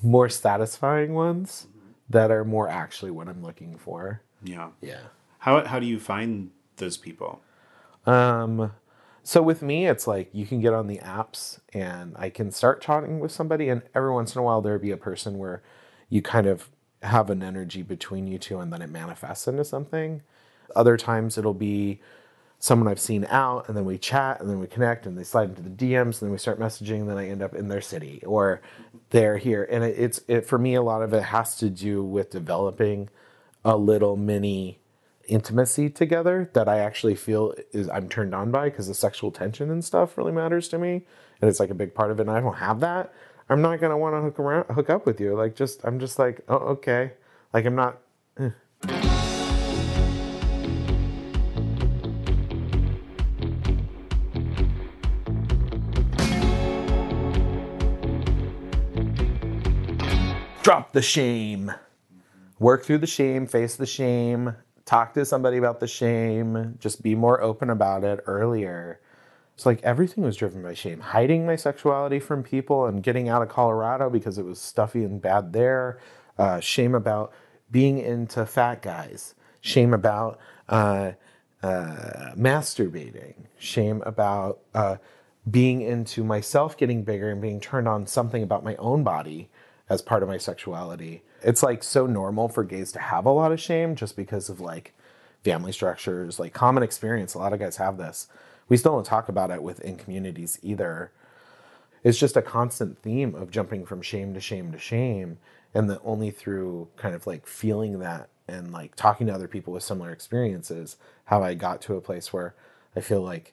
more 0.02 0.28
satisfying 0.28 1.14
ones 1.14 1.66
that 2.08 2.30
are 2.30 2.44
more 2.44 2.68
actually 2.68 3.10
what 3.10 3.28
I'm 3.28 3.42
looking 3.42 3.76
for. 3.76 4.22
Yeah. 4.42 4.70
Yeah. 4.80 5.00
How 5.40 5.64
how 5.64 5.78
do 5.78 5.86
you 5.86 6.00
find 6.00 6.50
those 6.78 6.96
people? 6.96 7.40
Um, 8.06 8.72
so 9.22 9.42
with 9.42 9.62
me, 9.62 9.86
it's 9.86 10.06
like 10.06 10.30
you 10.32 10.46
can 10.46 10.60
get 10.60 10.72
on 10.72 10.86
the 10.86 10.98
apps 10.98 11.60
and 11.74 12.14
I 12.16 12.30
can 12.30 12.50
start 12.50 12.80
chatting 12.80 13.20
with 13.20 13.30
somebody, 13.30 13.68
and 13.68 13.82
every 13.94 14.12
once 14.12 14.34
in 14.34 14.40
a 14.40 14.42
while 14.42 14.62
there'll 14.62 14.78
be 14.78 14.90
a 14.90 14.96
person 14.96 15.38
where 15.38 15.62
you 16.08 16.22
kind 16.22 16.46
of 16.46 16.70
have 17.02 17.30
an 17.30 17.42
energy 17.42 17.82
between 17.82 18.26
you 18.26 18.38
two, 18.38 18.58
and 18.58 18.72
then 18.72 18.82
it 18.82 18.90
manifests 18.90 19.46
into 19.46 19.64
something. 19.64 20.22
Other 20.74 20.96
times 20.96 21.36
it'll 21.36 21.54
be 21.54 22.00
someone 22.58 22.88
I've 22.88 22.98
seen 22.98 23.26
out, 23.30 23.68
and 23.68 23.76
then 23.76 23.84
we 23.84 23.98
chat, 23.98 24.40
and 24.40 24.48
then 24.50 24.58
we 24.58 24.66
connect, 24.66 25.06
and 25.06 25.16
they 25.16 25.24
slide 25.24 25.50
into 25.50 25.62
the 25.62 25.70
DMs, 25.70 26.20
and 26.20 26.22
then 26.22 26.30
we 26.30 26.38
start 26.38 26.58
messaging, 26.58 27.00
and 27.00 27.08
then 27.10 27.18
I 27.18 27.28
end 27.28 27.42
up 27.42 27.54
in 27.54 27.68
their 27.68 27.80
city 27.80 28.22
or 28.26 28.60
they're 29.10 29.38
here, 29.38 29.66
and 29.70 29.84
it, 29.84 29.98
it's 29.98 30.20
it 30.28 30.46
for 30.46 30.58
me. 30.58 30.74
A 30.74 30.82
lot 30.82 31.02
of 31.02 31.12
it 31.12 31.24
has 31.24 31.56
to 31.58 31.70
do 31.70 32.02
with 32.02 32.30
developing 32.30 33.08
a 33.64 33.76
little 33.76 34.16
mini 34.16 34.80
intimacy 35.28 35.90
together 35.90 36.50
that 36.54 36.68
I 36.68 36.78
actually 36.78 37.14
feel 37.14 37.54
is 37.72 37.88
I'm 37.88 38.08
turned 38.08 38.34
on 38.34 38.50
by 38.50 38.70
because 38.70 38.88
the 38.88 38.94
sexual 38.94 39.30
tension 39.30 39.70
and 39.70 39.84
stuff 39.84 40.18
really 40.18 40.32
matters 40.32 40.68
to 40.68 40.78
me, 40.78 41.06
and 41.40 41.48
it's 41.48 41.60
like 41.60 41.70
a 41.70 41.74
big 41.74 41.94
part 41.94 42.10
of 42.10 42.18
it. 42.18 42.22
And 42.22 42.30
I 42.30 42.40
don't 42.40 42.56
have 42.56 42.80
that. 42.80 43.12
I'm 43.48 43.62
not 43.62 43.80
gonna 43.80 43.96
want 43.96 44.14
to 44.14 44.20
hook 44.20 44.38
around, 44.38 44.66
hook 44.74 44.90
up 44.90 45.06
with 45.06 45.20
you. 45.20 45.34
Like 45.36 45.54
just 45.54 45.84
I'm 45.84 46.00
just 46.00 46.18
like 46.18 46.40
oh 46.48 46.56
okay, 46.56 47.12
like 47.52 47.64
I'm 47.64 47.76
not. 47.76 47.98
eh. 48.38 48.50
Drop 60.62 60.92
the 60.92 61.00
shame 61.00 61.72
work 62.58 62.84
through 62.84 62.98
the 62.98 63.06
shame, 63.06 63.46
face 63.46 63.76
the 63.76 63.86
shame, 63.86 64.54
talk 64.88 65.12
to 65.12 65.24
somebody 65.24 65.58
about 65.58 65.80
the 65.80 65.86
shame, 65.86 66.76
just 66.80 67.02
be 67.02 67.14
more 67.14 67.42
open 67.42 67.68
about 67.68 68.04
it 68.04 68.20
earlier. 68.26 68.98
It's 69.54 69.66
like 69.66 69.82
everything 69.82 70.24
was 70.24 70.36
driven 70.36 70.62
by 70.62 70.72
shame. 70.72 71.00
Hiding 71.00 71.44
my 71.44 71.56
sexuality 71.56 72.20
from 72.20 72.42
people 72.42 72.86
and 72.86 73.02
getting 73.02 73.28
out 73.28 73.42
of 73.42 73.50
Colorado 73.50 74.08
because 74.08 74.38
it 74.38 74.46
was 74.46 74.58
stuffy 74.58 75.04
and 75.04 75.20
bad 75.20 75.52
there. 75.52 75.98
Uh, 76.38 76.60
shame 76.60 76.94
about 76.94 77.32
being 77.70 77.98
into 77.98 78.46
fat 78.46 78.80
guys. 78.80 79.34
Shame 79.60 79.92
about 79.92 80.38
uh, 80.70 81.12
uh, 81.62 82.32
masturbating. 82.34 83.34
Shame 83.58 84.02
about 84.06 84.60
uh, 84.74 84.96
being 85.50 85.82
into 85.82 86.24
myself 86.24 86.78
getting 86.78 87.02
bigger 87.02 87.30
and 87.30 87.42
being 87.42 87.60
turned 87.60 87.88
on 87.88 88.06
something 88.06 88.42
about 88.42 88.64
my 88.64 88.76
own 88.76 89.04
body 89.04 89.50
as 89.90 90.00
part 90.00 90.22
of 90.22 90.30
my 90.30 90.38
sexuality. 90.38 91.22
It's 91.42 91.62
like 91.62 91.82
so 91.84 92.06
normal 92.06 92.48
for 92.48 92.64
gays 92.64 92.92
to 92.92 92.98
have 92.98 93.26
a 93.26 93.30
lot 93.30 93.52
of 93.52 93.60
shame 93.60 93.94
just 93.96 94.16
because 94.16 94.48
of 94.48 94.60
like 94.60 94.94
family 95.44 95.72
structures, 95.72 96.38
like 96.38 96.52
common 96.52 96.82
experience. 96.82 97.34
A 97.34 97.38
lot 97.38 97.52
of 97.52 97.60
guys 97.60 97.76
have 97.76 97.96
this. 97.98 98.28
We 98.68 98.76
still 98.76 98.92
don't 98.92 99.06
talk 99.06 99.28
about 99.28 99.50
it 99.50 99.62
within 99.62 99.96
communities 99.96 100.58
either. 100.62 101.12
it's 102.04 102.18
just 102.18 102.36
a 102.36 102.42
constant 102.42 102.98
theme 103.02 103.34
of 103.34 103.50
jumping 103.50 103.84
from 103.86 104.02
shame 104.02 104.34
to 104.34 104.40
shame 104.40 104.72
to 104.72 104.78
shame 104.78 105.38
and 105.74 105.90
that 105.90 106.00
only 106.04 106.30
through 106.30 106.88
kind 106.96 107.14
of 107.14 107.26
like 107.26 107.46
feeling 107.46 107.98
that 108.00 108.28
and 108.48 108.72
like 108.72 108.94
talking 108.96 109.26
to 109.26 109.34
other 109.34 109.48
people 109.48 109.72
with 109.72 109.82
similar 109.82 110.10
experiences 110.12 110.96
have 111.26 111.42
i 111.42 111.54
got 111.54 111.82
to 111.82 111.96
a 111.96 112.00
place 112.00 112.32
where 112.32 112.54
i 112.96 113.00
feel 113.00 113.20
like 113.22 113.52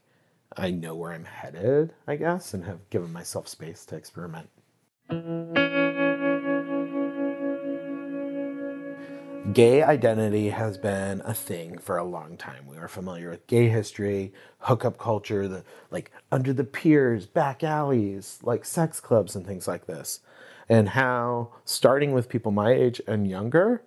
i 0.57 0.69
know 0.71 0.95
where 0.95 1.11
i'm 1.13 1.25
headed 1.25 1.93
i 2.07 2.15
guess 2.15 2.53
and 2.53 2.65
have 2.65 2.87
given 2.89 3.11
myself 3.11 3.47
space 3.47 3.85
to 3.85 3.95
experiment 3.95 4.49
gay 9.55 9.81
identity 9.81 10.49
has 10.49 10.77
been 10.77 11.21
a 11.23 11.33
thing 11.33 11.77
for 11.77 11.97
a 11.97 12.03
long 12.03 12.35
time. 12.35 12.67
We 12.67 12.75
are 12.75 12.89
familiar 12.89 13.29
with 13.29 13.47
gay 13.47 13.69
history, 13.69 14.33
hookup 14.59 14.97
culture, 14.97 15.47
the 15.47 15.63
like 15.89 16.11
under 16.29 16.51
the 16.51 16.65
piers, 16.65 17.25
back 17.25 17.63
alleys, 17.63 18.39
like 18.43 18.65
sex 18.65 18.99
clubs 18.99 19.33
and 19.33 19.47
things 19.47 19.65
like 19.65 19.87
this. 19.87 20.19
And 20.67 20.89
how 20.89 21.53
starting 21.63 22.11
with 22.11 22.27
people 22.27 22.51
my 22.51 22.73
age 22.73 23.01
and 23.07 23.29
younger, 23.29 23.81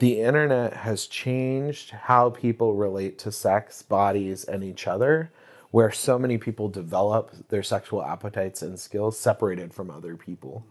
the 0.00 0.20
internet 0.20 0.74
has 0.74 1.06
changed 1.06 1.92
how 1.92 2.28
people 2.28 2.74
relate 2.74 3.18
to 3.20 3.32
sex, 3.32 3.80
bodies, 3.80 4.44
and 4.44 4.62
each 4.62 4.86
other, 4.86 5.32
where 5.70 5.90
so 5.90 6.18
many 6.18 6.36
people 6.36 6.68
develop 6.68 7.48
their 7.48 7.62
sexual 7.62 8.04
appetites 8.04 8.60
and 8.60 8.78
skills 8.78 9.18
separated 9.18 9.72
from 9.72 9.90
other 9.90 10.14
people. 10.14 10.66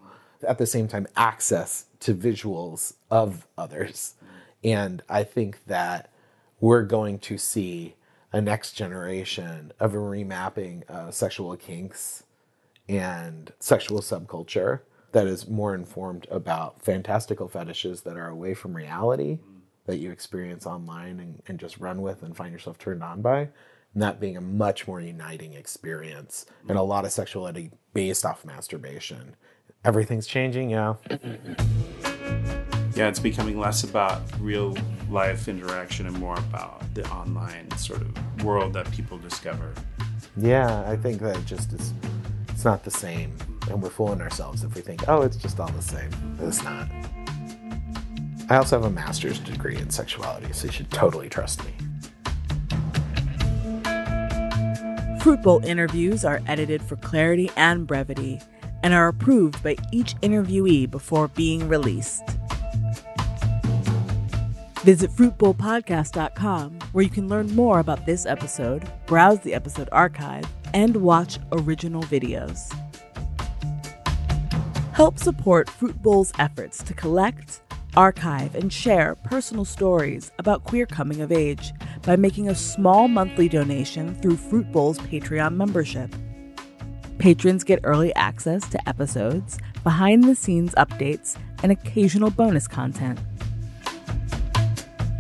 At 0.48 0.60
the 0.60 0.68
same 0.68 0.88
time, 0.88 1.08
access 1.16 1.86
to 2.02 2.14
visuals 2.14 2.94
of 3.10 3.48
others 3.58 4.14
and 4.66 5.04
I 5.08 5.24
think 5.24 5.66
that 5.68 6.12
we're 6.60 6.84
going 6.84 7.20
to 7.20 7.38
see 7.38 7.96
a 8.34 8.42
next 8.42 8.74
generation 8.74 9.72
of 9.80 9.94
a 9.94 9.98
remapping 9.98 10.84
of 10.90 11.14
sexual 11.14 11.56
kinks 11.56 12.24
and 12.90 13.54
sexual 13.60 14.00
subculture 14.00 14.82
that 15.12 15.28
is 15.28 15.48
more 15.48 15.76
informed 15.76 16.28
about 16.32 16.82
fantastical 16.82 17.48
fetishes 17.48 18.02
that 18.02 18.18
are 18.18 18.28
away 18.28 18.56
from 18.56 18.76
reality 18.76 19.38
that 19.86 19.98
you 19.98 20.12
experience 20.12 20.66
online 20.66 21.20
and, 21.20 21.44
and 21.48 21.60
just 21.60 21.78
run 21.78 22.02
with 22.02 22.24
and 22.24 22.36
find 22.36 22.52
yourself 22.52 22.80
turned 22.80 23.04
on 23.04 23.22
by. 23.22 23.42
And 23.94 24.02
that 24.02 24.20
being 24.20 24.36
a 24.36 24.42
much 24.42 24.88
more 24.88 25.00
uniting 25.00 25.54
experience 25.54 26.48
and 26.68 26.78
a 26.78 26.82
lot 26.82 27.06
of 27.06 27.12
sexuality 27.12 27.70
based 27.94 28.26
off 28.26 28.44
masturbation. 28.44 29.36
Everything's 29.86 30.26
changing 30.26 30.72
yeah 30.72 30.96
yeah, 32.96 33.10
it's 33.10 33.20
becoming 33.20 33.60
less 33.60 33.84
about 33.84 34.22
real 34.40 34.76
life 35.10 35.48
interaction 35.48 36.08
and 36.08 36.18
more 36.18 36.38
about 36.38 36.82
the 36.94 37.08
online 37.10 37.70
sort 37.78 38.02
of 38.02 38.44
world 38.44 38.74
that 38.74 38.90
people 38.92 39.18
discover. 39.18 39.74
Yeah, 40.38 40.90
I 40.90 40.96
think 40.96 41.22
that 41.22 41.38
it 41.38 41.46
just 41.46 41.74
is, 41.74 41.94
it's 42.50 42.64
not 42.64 42.84
the 42.84 42.92
same. 42.92 43.36
And 43.70 43.82
we're 43.82 43.90
fooling 43.90 44.22
ourselves 44.22 44.64
if 44.64 44.76
we 44.76 44.82
think, 44.82 45.08
oh, 45.10 45.24
it's 45.24 45.36
just 45.36 45.60
all 45.60 45.70
the 45.70 45.82
same. 45.82 46.10
It's 46.40 46.64
not. 46.64 46.88
I 48.50 48.58
also 48.58 48.78
have 48.78 48.86
a 48.86 48.94
master's 48.94 49.40
degree 49.40 49.76
in 49.76 49.90
sexuality, 49.90 50.54
so 50.54 50.68
you 50.68 50.72
should 50.72 50.92
totally 50.92 51.28
trust 51.30 51.62
me. 51.66 51.72
Fruit 55.20 55.42
Bowl 55.42 55.66
interviews 55.66 56.24
are 56.24 56.42
edited 56.48 56.82
for 56.82 56.96
clarity 56.98 57.50
and 57.58 57.88
brevity 57.88 58.40
and 58.84 58.94
are 58.94 59.08
approved 59.08 59.62
by 59.64 59.76
each 59.92 60.16
interviewee 60.18 60.90
before 60.90 61.28
being 61.30 61.68
released. 61.68 62.22
Visit 64.86 65.10
fruitbowlpodcast.com 65.10 66.78
where 66.92 67.04
you 67.04 67.10
can 67.10 67.28
learn 67.28 67.56
more 67.56 67.80
about 67.80 68.06
this 68.06 68.28
episode, 68.28 68.88
browse 69.08 69.40
the 69.40 69.56
episode 69.56 69.90
archive, 69.92 70.46
and 70.76 70.96
watch 70.98 71.40
original 71.54 72.04
videos. 72.04 72.72
Help 74.94 75.18
support 75.18 75.72
Fruit 75.72 76.00
Bowl's 76.04 76.32
efforts 76.38 76.84
to 76.84 76.94
collect, 76.94 77.62
archive, 77.98 78.54
and 78.54 78.72
share 78.72 79.16
personal 79.16 79.66
stories 79.66 80.32
about 80.38 80.66
queer 80.66 80.86
coming 80.86 81.22
of 81.22 81.32
age 81.32 81.74
by 82.04 82.16
making 82.16 82.50
a 82.50 82.54
small 82.54 83.08
monthly 83.08 83.50
donation 83.50 84.14
through 84.22 84.38
Fruit 84.38 84.72
Bowl's 84.72 85.00
Patreon 85.00 85.56
membership. 85.56 86.14
Patrons 87.18 87.64
get 87.64 87.80
early 87.84 88.14
access 88.14 88.70
to 88.70 88.88
episodes, 88.88 89.58
behind 89.84 90.26
the 90.26 90.36
scenes 90.36 90.76
updates, 90.76 91.38
and 91.64 91.72
occasional 91.72 92.30
bonus 92.30 92.68
content. 92.68 93.20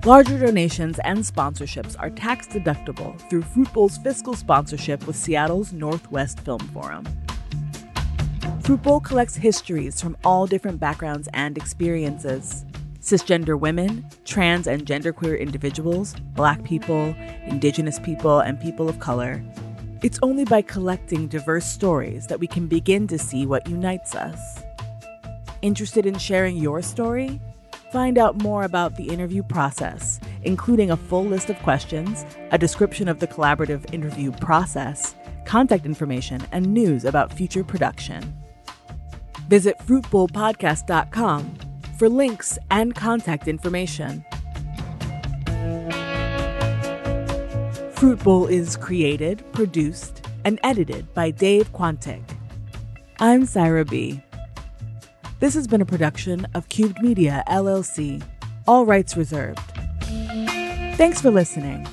Larger 0.05 0.37
donations 0.37 0.99
and 0.99 1.17
sponsorships 1.17 1.95
are 1.97 2.11
tax 2.11 2.45
deductible 2.45 3.19
through 3.27 3.41
Fruit 3.41 3.73
Bowl's 3.73 3.97
fiscal 3.97 4.35
sponsorship 4.35 5.07
with 5.07 5.15
Seattle's 5.15 5.73
Northwest 5.73 6.41
Film 6.41 6.59
Forum. 6.59 7.05
Fruit 8.61 8.83
Bowl 8.83 8.99
collects 8.99 9.35
histories 9.35 9.99
from 9.99 10.15
all 10.23 10.45
different 10.45 10.79
backgrounds 10.79 11.27
and 11.33 11.57
experiences 11.57 12.65
cisgender 13.01 13.59
women, 13.59 14.07
trans 14.25 14.67
and 14.67 14.85
genderqueer 14.85 15.39
individuals, 15.39 16.13
black 16.35 16.63
people, 16.63 17.15
indigenous 17.47 17.97
people, 17.97 18.41
and 18.41 18.61
people 18.61 18.87
of 18.87 18.99
color. 18.99 19.43
It's 20.03 20.19
only 20.21 20.45
by 20.45 20.61
collecting 20.61 21.27
diverse 21.27 21.65
stories 21.65 22.27
that 22.27 22.39
we 22.39 22.45
can 22.45 22.67
begin 22.67 23.07
to 23.07 23.17
see 23.17 23.47
what 23.47 23.67
unites 23.67 24.13
us. 24.13 24.61
Interested 25.63 26.05
in 26.05 26.19
sharing 26.19 26.57
your 26.57 26.83
story? 26.83 27.41
Find 27.95 28.17
out 28.17 28.43
more 28.43 28.65
about 28.65 28.97
the 28.97 29.07
interview 29.07 29.41
process, 29.41 30.19
including 30.43 30.91
a 30.91 30.97
full 30.97 31.23
list 31.23 31.49
of 31.49 31.57
questions, 31.59 32.25
a 32.51 32.57
description 32.57 33.07
of 33.07 33.19
the 33.19 33.27
collaborative 33.27 33.93
interview 33.93 34.33
process, 34.33 35.15
contact 35.45 35.85
information, 35.85 36.45
and 36.51 36.73
news 36.73 37.05
about 37.05 37.31
future 37.31 37.63
production. 37.63 38.35
Visit 39.47 39.77
fruitbowlpodcast.com 39.87 41.55
for 41.97 42.09
links 42.09 42.59
and 42.69 42.93
contact 42.93 43.47
information. 43.47 44.25
Fruit 47.93 48.21
Bowl 48.25 48.45
is 48.47 48.75
created, 48.75 49.41
produced, 49.53 50.27
and 50.43 50.59
edited 50.63 51.13
by 51.13 51.31
Dave 51.31 51.71
Quantick. 51.71 52.23
I'm 53.21 53.45
Syra 53.45 53.85
B. 53.85 54.21
This 55.45 55.53
has 55.53 55.67
been 55.67 55.79
a 55.79 55.85
production 55.85 56.47
of 56.55 56.69
Cubed 56.69 57.03
Media, 57.03 57.43
LLC. 57.47 58.23
All 58.67 58.83
rights 58.83 59.15
reserved. 59.15 59.59
Thanks 60.97 61.21
for 61.21 61.29
listening. 61.29 61.87